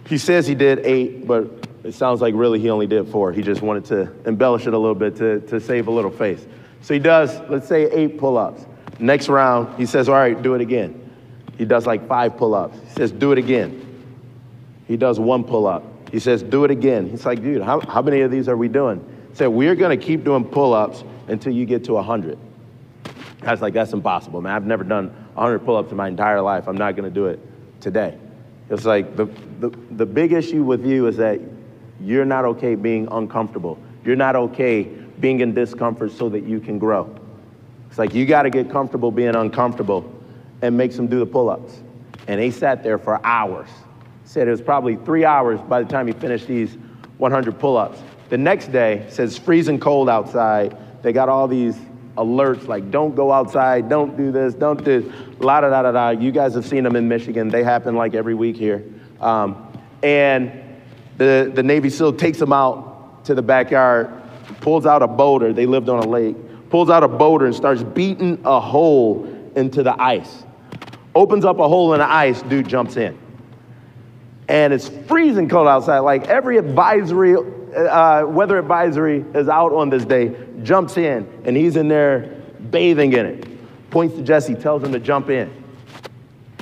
He 0.06 0.18
says 0.18 0.46
he 0.46 0.54
did 0.54 0.80
eight, 0.80 1.26
but 1.26 1.68
it 1.84 1.92
sounds 1.92 2.20
like 2.20 2.34
really 2.34 2.58
he 2.58 2.70
only 2.70 2.86
did 2.86 3.08
four. 3.08 3.32
He 3.32 3.42
just 3.42 3.62
wanted 3.62 3.84
to 3.86 4.12
embellish 4.26 4.66
it 4.66 4.74
a 4.74 4.78
little 4.78 4.94
bit 4.94 5.16
to, 5.16 5.40
to 5.40 5.60
save 5.60 5.88
a 5.88 5.90
little 5.90 6.10
face. 6.10 6.46
So 6.80 6.94
he 6.94 7.00
does, 7.00 7.40
let's 7.48 7.68
say, 7.68 7.90
eight 7.90 8.18
pull 8.18 8.36
ups. 8.36 8.66
Next 8.98 9.28
round, 9.28 9.78
he 9.78 9.86
says, 9.86 10.08
all 10.08 10.16
right, 10.16 10.40
do 10.40 10.54
it 10.54 10.60
again. 10.60 10.98
He 11.58 11.64
does 11.64 11.86
like 11.86 12.08
five 12.08 12.36
pull 12.36 12.54
ups. 12.54 12.78
He 12.88 12.90
says, 12.94 13.12
do 13.12 13.32
it 13.32 13.38
again. 13.38 13.88
He 14.86 14.96
does 14.96 15.20
one 15.20 15.44
pull 15.44 15.66
up. 15.66 15.84
He 16.10 16.18
says, 16.18 16.42
do 16.42 16.64
it 16.64 16.70
again. 16.70 17.08
He's 17.08 17.24
like, 17.24 17.42
dude, 17.42 17.62
how, 17.62 17.80
how 17.80 18.02
many 18.02 18.20
of 18.20 18.30
these 18.30 18.48
are 18.48 18.56
we 18.56 18.68
doing? 18.68 18.98
He 19.30 19.36
said, 19.36 19.46
we're 19.46 19.74
to 19.74 19.96
keep 19.96 20.24
doing 20.24 20.44
pull 20.44 20.74
ups 20.74 21.04
until 21.28 21.52
you 21.52 21.64
get 21.64 21.84
to 21.84 21.94
100. 21.94 22.38
I 23.42 23.50
was 23.50 23.60
like, 23.60 23.74
that's 23.74 23.92
impossible, 23.92 24.40
man. 24.40 24.54
I've 24.54 24.66
never 24.66 24.84
done 24.84 25.08
100 25.34 25.60
pull 25.60 25.76
ups 25.76 25.90
in 25.90 25.96
my 25.96 26.08
entire 26.08 26.40
life. 26.40 26.68
I'm 26.68 26.76
not 26.76 26.94
going 26.96 27.08
to 27.08 27.14
do 27.14 27.26
it 27.26 27.40
today. 27.80 28.16
It's 28.70 28.84
like 28.84 29.16
the, 29.16 29.26
the, 29.60 29.70
the 29.90 30.06
big 30.06 30.32
issue 30.32 30.62
with 30.62 30.86
you 30.86 31.06
is 31.08 31.16
that 31.16 31.40
you're 32.00 32.24
not 32.24 32.44
okay 32.44 32.74
being 32.74 33.08
uncomfortable. 33.10 33.78
You're 34.04 34.16
not 34.16 34.36
okay 34.36 34.84
being 35.20 35.40
in 35.40 35.54
discomfort 35.54 36.12
so 36.12 36.28
that 36.28 36.44
you 36.44 36.60
can 36.60 36.78
grow. 36.78 37.14
It's 37.88 37.98
like 37.98 38.14
you 38.14 38.24
got 38.24 38.42
to 38.42 38.50
get 38.50 38.70
comfortable 38.70 39.10
being 39.10 39.36
uncomfortable 39.36 40.10
and 40.62 40.76
makes 40.76 40.96
them 40.96 41.08
do 41.08 41.18
the 41.18 41.26
pull 41.26 41.50
ups. 41.50 41.82
And 42.28 42.40
he 42.40 42.50
sat 42.50 42.82
there 42.82 42.98
for 42.98 43.24
hours. 43.26 43.68
Said 44.24 44.48
it 44.48 44.52
was 44.52 44.62
probably 44.62 44.96
three 44.96 45.24
hours 45.24 45.60
by 45.60 45.82
the 45.82 45.88
time 45.88 46.06
he 46.06 46.12
finished 46.12 46.46
these 46.46 46.76
100 47.18 47.58
pull 47.58 47.76
ups. 47.76 47.98
The 48.30 48.38
next 48.38 48.72
day, 48.72 49.04
says 49.10 49.36
freezing 49.36 49.78
cold 49.78 50.08
outside. 50.08 50.76
They 51.02 51.12
got 51.12 51.28
all 51.28 51.48
these 51.48 51.76
alerts 52.16 52.68
like 52.68 52.90
don't 52.90 53.14
go 53.14 53.32
outside, 53.32 53.88
don't 53.88 54.16
do 54.16 54.30
this, 54.30 54.54
don't 54.54 54.82
do 54.84 55.12
la 55.38 55.60
da 55.60 55.70
da 55.70 55.82
da 55.82 55.92
da. 55.92 56.10
You 56.10 56.30
guys 56.30 56.54
have 56.54 56.66
seen 56.66 56.84
them 56.84 56.96
in 56.96 57.08
Michigan. 57.08 57.48
They 57.48 57.62
happen 57.62 57.96
like 57.96 58.14
every 58.14 58.34
week 58.34 58.56
here. 58.56 58.84
Um, 59.20 59.68
and 60.02 60.52
the, 61.18 61.50
the 61.54 61.62
Navy 61.62 61.90
SEAL 61.90 62.14
takes 62.14 62.38
them 62.38 62.52
out 62.52 63.24
to 63.24 63.34
the 63.34 63.42
backyard, 63.42 64.10
pulls 64.60 64.86
out 64.86 65.02
a 65.02 65.06
boulder. 65.06 65.52
They 65.52 65.66
lived 65.66 65.88
on 65.88 66.02
a 66.02 66.06
lake. 66.06 66.36
Pulls 66.70 66.90
out 66.90 67.04
a 67.04 67.08
boulder 67.08 67.46
and 67.46 67.54
starts 67.54 67.82
beating 67.82 68.40
a 68.44 68.58
hole 68.58 69.26
into 69.54 69.82
the 69.82 70.00
ice. 70.02 70.44
Opens 71.14 71.44
up 71.44 71.58
a 71.58 71.68
hole 71.68 71.92
in 71.92 72.00
the 72.00 72.10
ice, 72.10 72.40
dude 72.42 72.66
jumps 72.66 72.96
in. 72.96 73.18
And 74.48 74.72
it's 74.72 74.88
freezing 74.88 75.48
cold 75.48 75.68
outside. 75.68 75.98
Like 76.00 76.28
every 76.28 76.56
advisory, 76.56 77.36
uh, 77.74 78.24
weather 78.26 78.58
advisory 78.58 79.24
is 79.34 79.48
out 79.48 79.72
on 79.72 79.90
this 79.90 80.04
day, 80.04 80.34
jumps 80.62 80.96
in, 80.96 81.26
and 81.44 81.56
he's 81.56 81.76
in 81.76 81.88
there 81.88 82.42
bathing 82.70 83.12
in 83.12 83.26
it. 83.26 83.90
Points 83.90 84.14
to 84.16 84.22
Jesse, 84.22 84.54
tells 84.54 84.82
him 84.82 84.92
to 84.92 85.00
jump 85.00 85.30
in. 85.30 85.52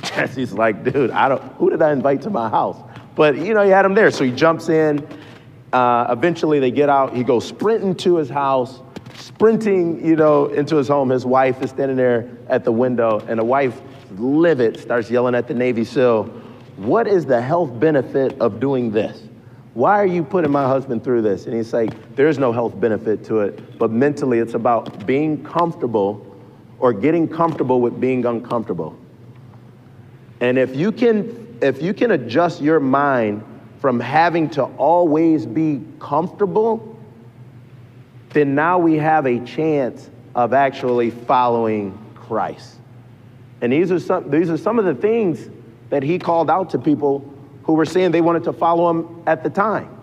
Jesse's 0.03 0.53
like, 0.53 0.83
dude, 0.83 1.11
I 1.11 1.29
don't, 1.29 1.41
who 1.53 1.69
did 1.69 1.81
I 1.81 1.91
invite 1.91 2.21
to 2.23 2.29
my 2.29 2.49
house? 2.49 2.77
But, 3.15 3.37
you 3.37 3.53
know, 3.53 3.63
he 3.63 3.69
had 3.69 3.85
him 3.85 3.93
there. 3.93 4.11
So 4.11 4.23
he 4.23 4.31
jumps 4.31 4.69
in. 4.69 5.07
Uh, 5.71 6.07
eventually, 6.09 6.59
they 6.59 6.71
get 6.71 6.89
out. 6.89 7.15
He 7.15 7.23
goes 7.23 7.47
sprinting 7.47 7.95
to 7.95 8.17
his 8.17 8.29
house, 8.29 8.81
sprinting, 9.15 10.05
you 10.05 10.15
know, 10.15 10.47
into 10.47 10.75
his 10.75 10.87
home. 10.87 11.09
His 11.09 11.25
wife 11.25 11.61
is 11.61 11.69
standing 11.69 11.97
there 11.97 12.29
at 12.49 12.65
the 12.65 12.71
window, 12.71 13.23
and 13.27 13.39
the 13.39 13.43
wife, 13.43 13.79
livid, 14.17 14.79
starts 14.79 15.09
yelling 15.09 15.35
at 15.35 15.47
the 15.47 15.53
Navy 15.53 15.85
SEAL, 15.85 16.25
What 16.75 17.07
is 17.07 17.25
the 17.25 17.41
health 17.41 17.79
benefit 17.79 18.39
of 18.41 18.59
doing 18.59 18.91
this? 18.91 19.21
Why 19.73 20.01
are 20.01 20.05
you 20.05 20.23
putting 20.23 20.51
my 20.51 20.65
husband 20.67 21.03
through 21.03 21.21
this? 21.21 21.45
And 21.45 21.55
he's 21.55 21.73
like, 21.73 22.15
There's 22.15 22.37
no 22.37 22.51
health 22.51 22.79
benefit 22.79 23.23
to 23.25 23.41
it, 23.41 23.77
but 23.77 23.91
mentally, 23.91 24.39
it's 24.39 24.53
about 24.53 25.05
being 25.05 25.43
comfortable 25.43 26.25
or 26.79 26.91
getting 26.93 27.27
comfortable 27.27 27.79
with 27.79 27.99
being 27.99 28.25
uncomfortable. 28.25 28.97
And 30.41 30.57
if 30.57 30.75
you 30.75 30.91
can 30.91 31.41
if 31.61 31.81
you 31.81 31.93
can 31.93 32.11
adjust 32.11 32.61
your 32.61 32.79
mind 32.79 33.43
from 33.79 33.99
having 33.99 34.49
to 34.49 34.63
always 34.63 35.45
be 35.45 35.81
comfortable, 35.99 36.99
then 38.31 38.55
now 38.55 38.79
we 38.79 38.95
have 38.95 39.25
a 39.25 39.39
chance 39.39 40.09
of 40.33 40.53
actually 40.53 41.11
following 41.11 41.97
Christ. 42.15 42.77
And 43.61 43.71
these 43.71 43.91
are 43.91 43.99
some, 43.99 44.29
these 44.31 44.49
are 44.49 44.57
some 44.57 44.79
of 44.79 44.85
the 44.85 44.95
things 44.95 45.49
that 45.89 46.03
he 46.03 46.17
called 46.17 46.49
out 46.49 46.71
to 46.71 46.79
people 46.79 47.31
who 47.71 47.77
were 47.77 47.85
saying 47.85 48.11
they 48.11 48.19
wanted 48.19 48.43
to 48.43 48.51
follow 48.51 48.89
him 48.89 49.23
at 49.25 49.45
the 49.45 49.49
time. 49.49 49.97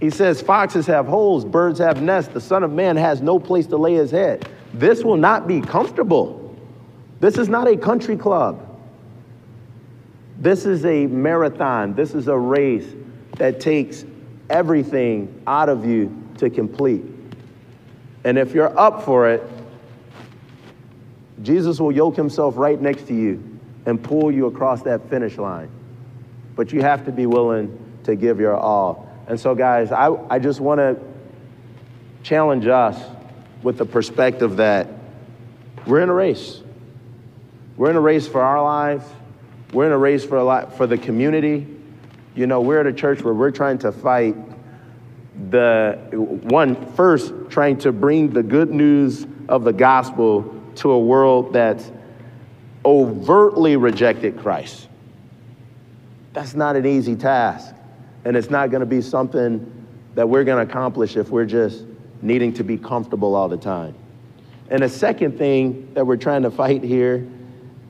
He 0.00 0.10
says, 0.10 0.42
Foxes 0.42 0.88
have 0.88 1.06
holes, 1.06 1.44
birds 1.44 1.78
have 1.78 2.02
nests, 2.02 2.34
the 2.34 2.40
Son 2.40 2.64
of 2.64 2.72
Man 2.72 2.96
has 2.96 3.22
no 3.22 3.38
place 3.38 3.68
to 3.68 3.76
lay 3.76 3.94
his 3.94 4.10
head. 4.10 4.48
This 4.72 5.04
will 5.04 5.16
not 5.16 5.46
be 5.46 5.60
comfortable. 5.60 6.58
This 7.20 7.38
is 7.38 7.48
not 7.48 7.68
a 7.68 7.76
country 7.76 8.16
club. 8.16 8.60
This 10.36 10.66
is 10.66 10.84
a 10.84 11.06
marathon. 11.06 11.94
This 11.94 12.12
is 12.12 12.26
a 12.26 12.36
race 12.36 12.92
that 13.36 13.60
takes 13.60 14.04
everything 14.50 15.44
out 15.46 15.68
of 15.68 15.86
you 15.86 16.28
to 16.38 16.50
complete. 16.50 17.04
And 18.24 18.36
if 18.36 18.52
you're 18.52 18.76
up 18.76 19.04
for 19.04 19.30
it, 19.30 19.48
Jesus 21.40 21.78
will 21.78 21.92
yoke 21.92 22.16
himself 22.16 22.56
right 22.56 22.80
next 22.80 23.06
to 23.06 23.14
you 23.14 23.60
and 23.86 24.02
pull 24.02 24.32
you 24.32 24.46
across 24.46 24.82
that 24.82 25.08
finish 25.08 25.38
line. 25.38 25.70
But 26.56 26.72
you 26.72 26.82
have 26.82 27.04
to 27.06 27.12
be 27.12 27.26
willing 27.26 28.00
to 28.04 28.16
give 28.16 28.40
your 28.40 28.56
all. 28.56 29.10
And 29.26 29.38
so, 29.38 29.54
guys, 29.54 29.90
I, 29.90 30.14
I 30.28 30.38
just 30.38 30.60
want 30.60 30.78
to 30.78 30.98
challenge 32.22 32.66
us 32.66 33.00
with 33.62 33.78
the 33.78 33.86
perspective 33.86 34.56
that 34.56 34.88
we're 35.86 36.00
in 36.00 36.08
a 36.08 36.14
race. 36.14 36.60
We're 37.76 37.90
in 37.90 37.96
a 37.96 38.00
race 38.00 38.28
for 38.28 38.42
our 38.42 38.62
lives. 38.62 39.04
We're 39.72 39.86
in 39.86 39.92
a 39.92 39.98
race 39.98 40.24
for 40.24 40.36
a 40.36 40.44
lot 40.44 40.76
for 40.76 40.86
the 40.86 40.98
community. 40.98 41.66
You 42.34 42.46
know, 42.46 42.60
we're 42.60 42.80
at 42.80 42.86
a 42.86 42.92
church 42.92 43.22
where 43.22 43.34
we're 43.34 43.50
trying 43.50 43.78
to 43.78 43.92
fight 43.92 44.36
the 45.50 45.98
one 46.12 46.92
first 46.94 47.32
trying 47.48 47.78
to 47.78 47.92
bring 47.92 48.30
the 48.30 48.42
good 48.42 48.70
news 48.70 49.26
of 49.48 49.64
the 49.64 49.72
gospel 49.72 50.62
to 50.76 50.92
a 50.92 50.98
world 50.98 51.52
that's 51.52 51.90
overtly 52.84 53.76
rejected 53.76 54.38
Christ. 54.38 54.88
That's 56.34 56.54
not 56.54 56.76
an 56.76 56.84
easy 56.84 57.16
task. 57.16 57.74
And 58.24 58.36
it's 58.36 58.50
not 58.50 58.70
going 58.70 58.80
to 58.80 58.86
be 58.86 59.00
something 59.00 59.86
that 60.14 60.28
we're 60.28 60.44
going 60.44 60.64
to 60.64 60.70
accomplish 60.70 61.16
if 61.16 61.30
we're 61.30 61.46
just 61.46 61.84
needing 62.20 62.52
to 62.54 62.64
be 62.64 62.76
comfortable 62.76 63.34
all 63.34 63.48
the 63.48 63.56
time. 63.56 63.94
And 64.70 64.82
a 64.82 64.88
second 64.88 65.38
thing 65.38 65.92
that 65.94 66.06
we're 66.06 66.16
trying 66.16 66.42
to 66.42 66.50
fight 66.50 66.82
here 66.82 67.26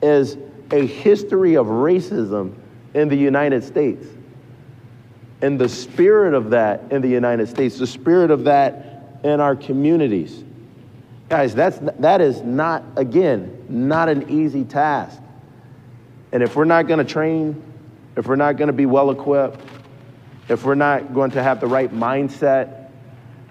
is 0.01 0.37
a 0.71 0.85
history 0.85 1.55
of 1.55 1.67
racism 1.67 2.55
in 2.93 3.09
the 3.09 3.15
United 3.15 3.63
States. 3.63 4.05
And 5.41 5.59
the 5.59 5.69
spirit 5.69 6.33
of 6.33 6.51
that 6.51 6.83
in 6.91 7.01
the 7.01 7.09
United 7.09 7.47
States, 7.47 7.77
the 7.77 7.87
spirit 7.87 8.31
of 8.31 8.45
that 8.45 9.19
in 9.23 9.39
our 9.39 9.55
communities. 9.55 10.43
Guys, 11.29 11.55
that's, 11.55 11.79
that 11.99 12.21
is 12.21 12.41
not, 12.41 12.83
again, 12.95 13.65
not 13.69 14.09
an 14.09 14.29
easy 14.29 14.63
task. 14.63 15.19
And 16.31 16.43
if 16.43 16.55
we're 16.55 16.65
not 16.65 16.87
going 16.87 16.99
to 16.99 17.05
train, 17.05 17.61
if 18.15 18.27
we're 18.27 18.35
not 18.35 18.57
going 18.57 18.67
to 18.67 18.73
be 18.73 18.85
well 18.85 19.11
equipped, 19.11 19.61
if 20.47 20.63
we're 20.63 20.75
not 20.75 21.13
going 21.13 21.31
to 21.31 21.43
have 21.43 21.59
the 21.59 21.67
right 21.67 21.91
mindset, 21.91 22.89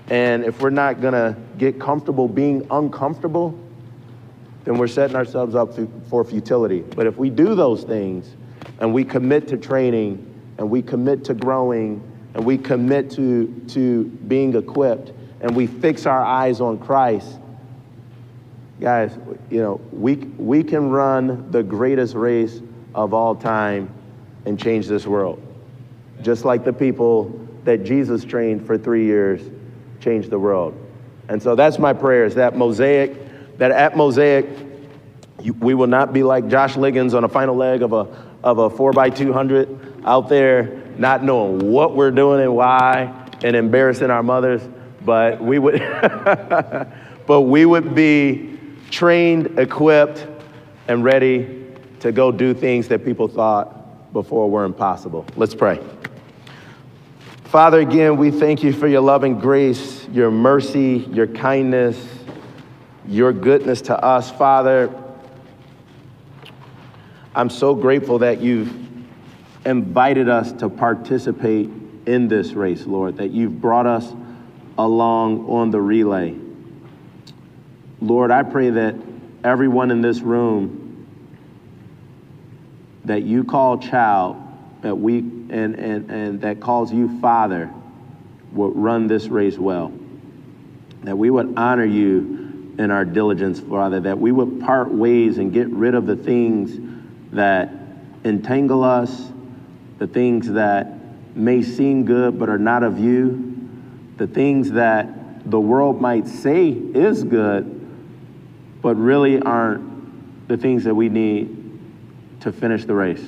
and 0.09 0.45
if 0.45 0.61
we're 0.61 0.71
not 0.71 1.01
going 1.01 1.15
to 1.15 1.37
get 1.59 1.81
comfortable 1.81 2.29
being 2.29 2.67
uncomfortable, 2.71 3.59
then 4.65 4.79
we're 4.79 4.89
setting 4.89 5.17
ourselves 5.17 5.55
up 5.55 5.75
for 6.09 6.25
futility. 6.25 6.81
But 6.81 7.07
if 7.07 7.17
we 7.17 7.31
do 7.31 7.55
those 7.55 7.85
things 7.85 8.35
and 8.81 8.93
we 8.93 9.05
commit 9.05 9.49
to 9.49 9.57
training 9.57 10.31
and 10.59 10.71
we 10.71 10.83
commit 10.83 11.25
to 11.25 11.35
growing 11.35 12.03
and 12.35 12.45
we 12.45 12.59
commit 12.59 13.11
to, 13.12 13.62
to 13.69 14.05
being 14.05 14.57
equipped 14.57 15.12
and 15.41 15.55
we 15.55 15.67
fix 15.67 16.07
our 16.07 16.23
eyes 16.23 16.61
on 16.61 16.79
Christ, 16.79 17.39
guys, 18.81 19.17
you 19.51 19.61
know, 19.61 19.81
we, 19.93 20.17
we 20.17 20.65
can 20.65 20.91
run 20.91 21.51
the 21.51 21.62
greatest 21.62 22.15
race 22.15 22.61
of 22.95 23.12
all 23.12 23.35
time 23.35 23.94
and 24.45 24.59
change 24.59 24.87
this 24.87 25.07
world. 25.07 25.41
Just 26.23 26.45
like 26.45 26.65
the 26.65 26.73
people 26.73 27.49
that 27.65 27.85
Jesus 27.85 28.25
trained 28.25 28.67
for 28.67 28.77
three 28.79 29.05
years 29.05 29.43
changed 30.01 30.31
the 30.31 30.39
world. 30.39 30.79
And 31.29 31.43
so 31.43 31.55
that's 31.55 31.79
my 31.79 31.93
prayer 31.93 32.25
is 32.25 32.35
that 32.35 32.57
Mosaic, 32.57 33.59
that 33.59 33.71
at 33.71 33.97
Mosaic, 33.97 34.47
you, 35.43 35.55
we 35.55 35.75
will 35.75 35.87
not 35.87 36.13
be 36.13 36.23
like 36.23 36.49
Josh 36.49 36.77
Liggins 36.77 37.15
on 37.15 37.25
a 37.25 37.29
final 37.29 37.57
leg 37.57 37.83
of 37.83 37.93
a, 37.93 38.07
of 38.43 38.59
a 38.59 38.71
4x200 38.71 40.05
out 40.05 40.29
there, 40.29 40.83
not 40.99 41.25
knowing 41.25 41.73
what 41.73 41.97
we're 41.97 42.11
doing 42.11 42.43
and 42.43 42.55
why, 42.55 43.29
and 43.43 43.57
embarrassing 43.57 44.11
our 44.11 44.23
mothers, 44.23 44.63
but 45.05 45.43
we 45.43 45.59
would, 45.59 45.81
but 47.27 47.43
we 47.43 47.65
would 47.67 47.95
be 47.95 48.59
trained, 48.91 49.59
equipped, 49.59 50.27
and 50.89 51.03
ready 51.03 51.67
to 52.01 52.13
go 52.13 52.31
do 52.31 52.53
things 52.53 52.89
that 52.89 53.05
people 53.05 53.29
thought 53.29 53.84
before 54.15 54.49
were 54.51 54.65
impossible. 54.65 55.27
Let's 55.37 55.55
pray. 55.55 55.79
Father, 57.45 57.81
again, 57.81 58.17
we 58.17 58.31
thank 58.31 58.62
you 58.62 58.73
for 58.73 58.89
your 58.89 59.03
love 59.03 59.25
and 59.25 59.39
grace, 59.41 60.09
your 60.09 60.31
mercy, 60.31 61.07
your 61.12 61.27
kindness, 61.27 62.03
your 63.07 63.33
goodness 63.33 63.83
to 63.83 64.03
us, 64.03 64.31
Father. 64.31 64.91
I'm 67.35 67.51
so 67.51 67.75
grateful 67.75 68.21
that 68.21 68.41
you've 68.41 68.73
invited 69.67 70.29
us 70.29 70.53
to 70.53 70.69
participate 70.69 71.69
in 72.07 72.29
this 72.29 72.53
race, 72.53 72.87
Lord, 72.87 73.17
that 73.17 73.31
you've 73.31 73.61
brought 73.61 73.87
us 73.87 74.12
along 74.79 75.49
on 75.49 75.71
the 75.71 75.81
relay. 75.81 76.37
Lord, 78.01 78.31
I 78.31 78.43
pray 78.45 78.71
that 78.71 78.95
everyone 79.43 79.91
in 79.91 80.01
this 80.03 80.21
room 80.21 80.84
that 83.05 83.23
you 83.23 83.45
call 83.45 83.79
child, 83.79 84.37
that 84.83 84.95
we 84.95 85.19
and, 85.19 85.75
and, 85.75 86.11
and 86.11 86.41
that 86.41 86.61
calls 86.61 86.93
you 86.93 87.21
Father, 87.21 87.71
would 88.53 88.75
run 88.77 89.07
this 89.07 89.27
race 89.27 89.59
well. 89.59 89.93
That 91.03 91.17
we 91.17 91.31
would 91.31 91.55
honor 91.57 91.85
you 91.85 92.75
in 92.79 92.91
our 92.91 93.05
diligence, 93.05 93.61
Father, 93.61 94.01
that 94.01 94.19
we 94.19 94.33
would 94.33 94.61
part 94.61 94.91
ways 94.91 95.39
and 95.39 95.53
get 95.53 95.69
rid 95.69 95.95
of 95.95 96.07
the 96.07 96.17
things 96.17 96.79
that 97.33 97.71
entangle 98.25 98.83
us, 98.83 99.31
the 99.99 100.07
things 100.07 100.51
that 100.53 100.99
may 101.37 101.63
seem 101.63 102.05
good 102.05 102.39
but 102.39 102.49
are 102.49 102.59
not 102.59 102.83
of 102.83 102.99
you, 102.99 103.69
the 104.17 104.27
things 104.27 104.73
that 104.73 105.51
the 105.51 105.61
world 105.61 106.01
might 106.01 106.27
say 106.27 106.69
is 106.71 107.23
good, 107.23 107.71
but 108.81 108.95
really 108.97 109.41
aren't 109.41 110.49
the 110.49 110.57
things 110.57 110.85
that 110.85 110.95
we 110.95 111.09
need 111.09 111.64
to 112.45 112.53
finish 112.53 112.85
the 112.85 112.95
race. 112.95 113.25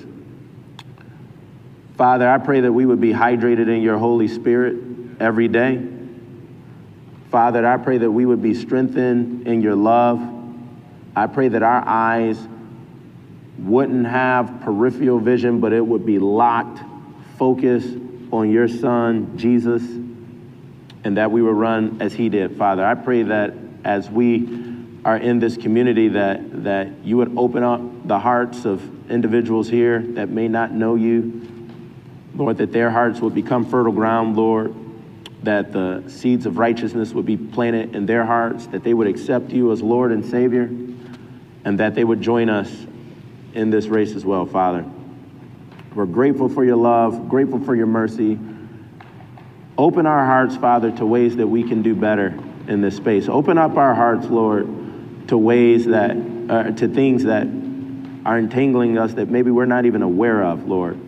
Father, 1.97 2.29
I 2.29 2.37
pray 2.37 2.61
that 2.61 2.73
we 2.73 2.85
would 2.85 3.01
be 3.01 3.13
hydrated 3.13 3.69
in 3.69 3.81
your 3.81 3.97
Holy 3.97 4.29
Spirit 4.29 4.77
every 5.19 5.49
day. 5.49 5.83
Father, 7.31 7.67
I 7.67 7.79
pray 7.79 7.97
that 7.97 8.11
we 8.11 8.27
would 8.27 8.43
be 8.43 8.53
strengthened 8.53 9.49
in 9.49 9.63
your 9.63 9.75
love. 9.75 10.21
I 11.17 11.27
pray 11.29 11.49
that 11.49 11.63
our 11.63 11.83
eyes 11.87 12.39
wouldn't 13.59 14.07
have 14.07 14.61
peripheral 14.61 15.19
vision, 15.19 15.61
but 15.61 15.73
it 15.73 15.85
would 15.85 16.05
be 16.05 16.19
locked, 16.19 16.81
focused 17.39 17.97
on 18.31 18.51
your 18.51 18.69
Son, 18.69 19.39
Jesus, 19.39 19.83
and 21.05 21.17
that 21.17 21.31
we 21.31 21.41
would 21.41 21.57
run 21.57 22.03
as 22.03 22.13
he 22.13 22.29
did, 22.29 22.59
Father. 22.59 22.85
I 22.85 22.95
pray 22.95 23.23
that 23.23 23.55
as 23.83 24.11
we 24.11 24.47
are 25.07 25.17
in 25.17 25.39
this 25.39 25.57
community, 25.57 26.09
that, 26.09 26.65
that 26.65 26.89
you 27.03 27.17
would 27.17 27.39
open 27.39 27.63
up 27.63 27.81
the 28.07 28.19
hearts 28.19 28.67
of 28.67 28.83
individuals 29.09 29.69
here 29.69 30.01
that 30.01 30.29
may 30.29 30.49
not 30.49 30.73
know 30.73 30.95
you. 30.95 31.49
Lord, 32.35 32.59
that 32.59 32.73
their 32.73 32.91
hearts 32.91 33.21
would 33.21 33.35
become 33.35 33.65
fertile 33.65 33.93
ground, 33.93 34.37
Lord, 34.37 34.75
that 35.43 35.73
the 35.73 36.05
seeds 36.09 36.45
of 36.45 36.59
righteousness 36.59 37.13
would 37.13 37.25
be 37.25 37.37
planted 37.37 37.97
in 37.97 38.05
their 38.07 38.25
hearts, 38.27 38.67
that 38.69 38.85
they 38.85 38.93
would 38.93 39.07
accept 39.07 39.51
you 39.51 39.73
as 39.73 39.83
Lord 39.83 40.13
and 40.13 40.25
Savior, 40.25 40.65
and 41.65 41.81
that 41.81 41.95
they 41.95 42.05
would 42.05 42.21
join 42.21 42.49
us 42.51 42.71
in 43.55 43.71
this 43.71 43.87
race 43.87 44.15
as 44.15 44.25
well, 44.25 44.45
Father. 44.45 44.85
We're 45.95 46.05
grateful 46.05 46.49
for 46.49 46.65
your 46.65 46.77
love, 46.77 47.29
grateful 47.29 47.59
for 47.61 47.75
your 47.75 47.87
mercy. 47.87 48.39
Open 49.79 50.07
our 50.07 50.27
hearts, 50.27 50.57
Father, 50.57 50.91
to 50.99 51.07
ways 51.07 51.37
that 51.37 51.47
we 51.47 51.63
can 51.63 51.83
do 51.83 51.95
better 51.95 52.39
in 52.69 52.83
this 52.83 52.97
space. 52.97 53.29
Open 53.29 53.57
up 53.57 53.77
our 53.77 53.95
hearts, 53.95 54.27
Lord, 54.27 54.67
to 55.29 55.39
ways 55.39 55.87
that, 55.87 56.17
uh, 56.51 56.71
to 56.73 56.89
things 56.89 57.25
that 57.25 57.47
are 58.27 58.39
entangling 58.39 58.99
us 58.99 59.15
that 59.15 59.29
maybe 59.29 59.53
we're 59.53 59.67
not 59.67 59.87
even 59.87 60.03
aware 60.03 60.43
of, 60.43 60.67
Lord. 60.67 61.01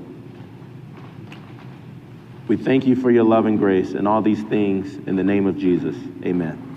We 2.47 2.57
thank 2.57 2.87
you 2.87 2.95
for 2.95 3.11
your 3.11 3.25
love 3.25 3.45
and 3.45 3.59
grace 3.59 3.95
and 3.95 4.07
all 4.07 4.23
these 4.23 4.41
things 4.45 4.95
in 5.09 5.17
the 5.17 5.25
name 5.25 5.49
of 5.49 5.59
Jesus. 5.59 5.97
Amen. 6.25 6.68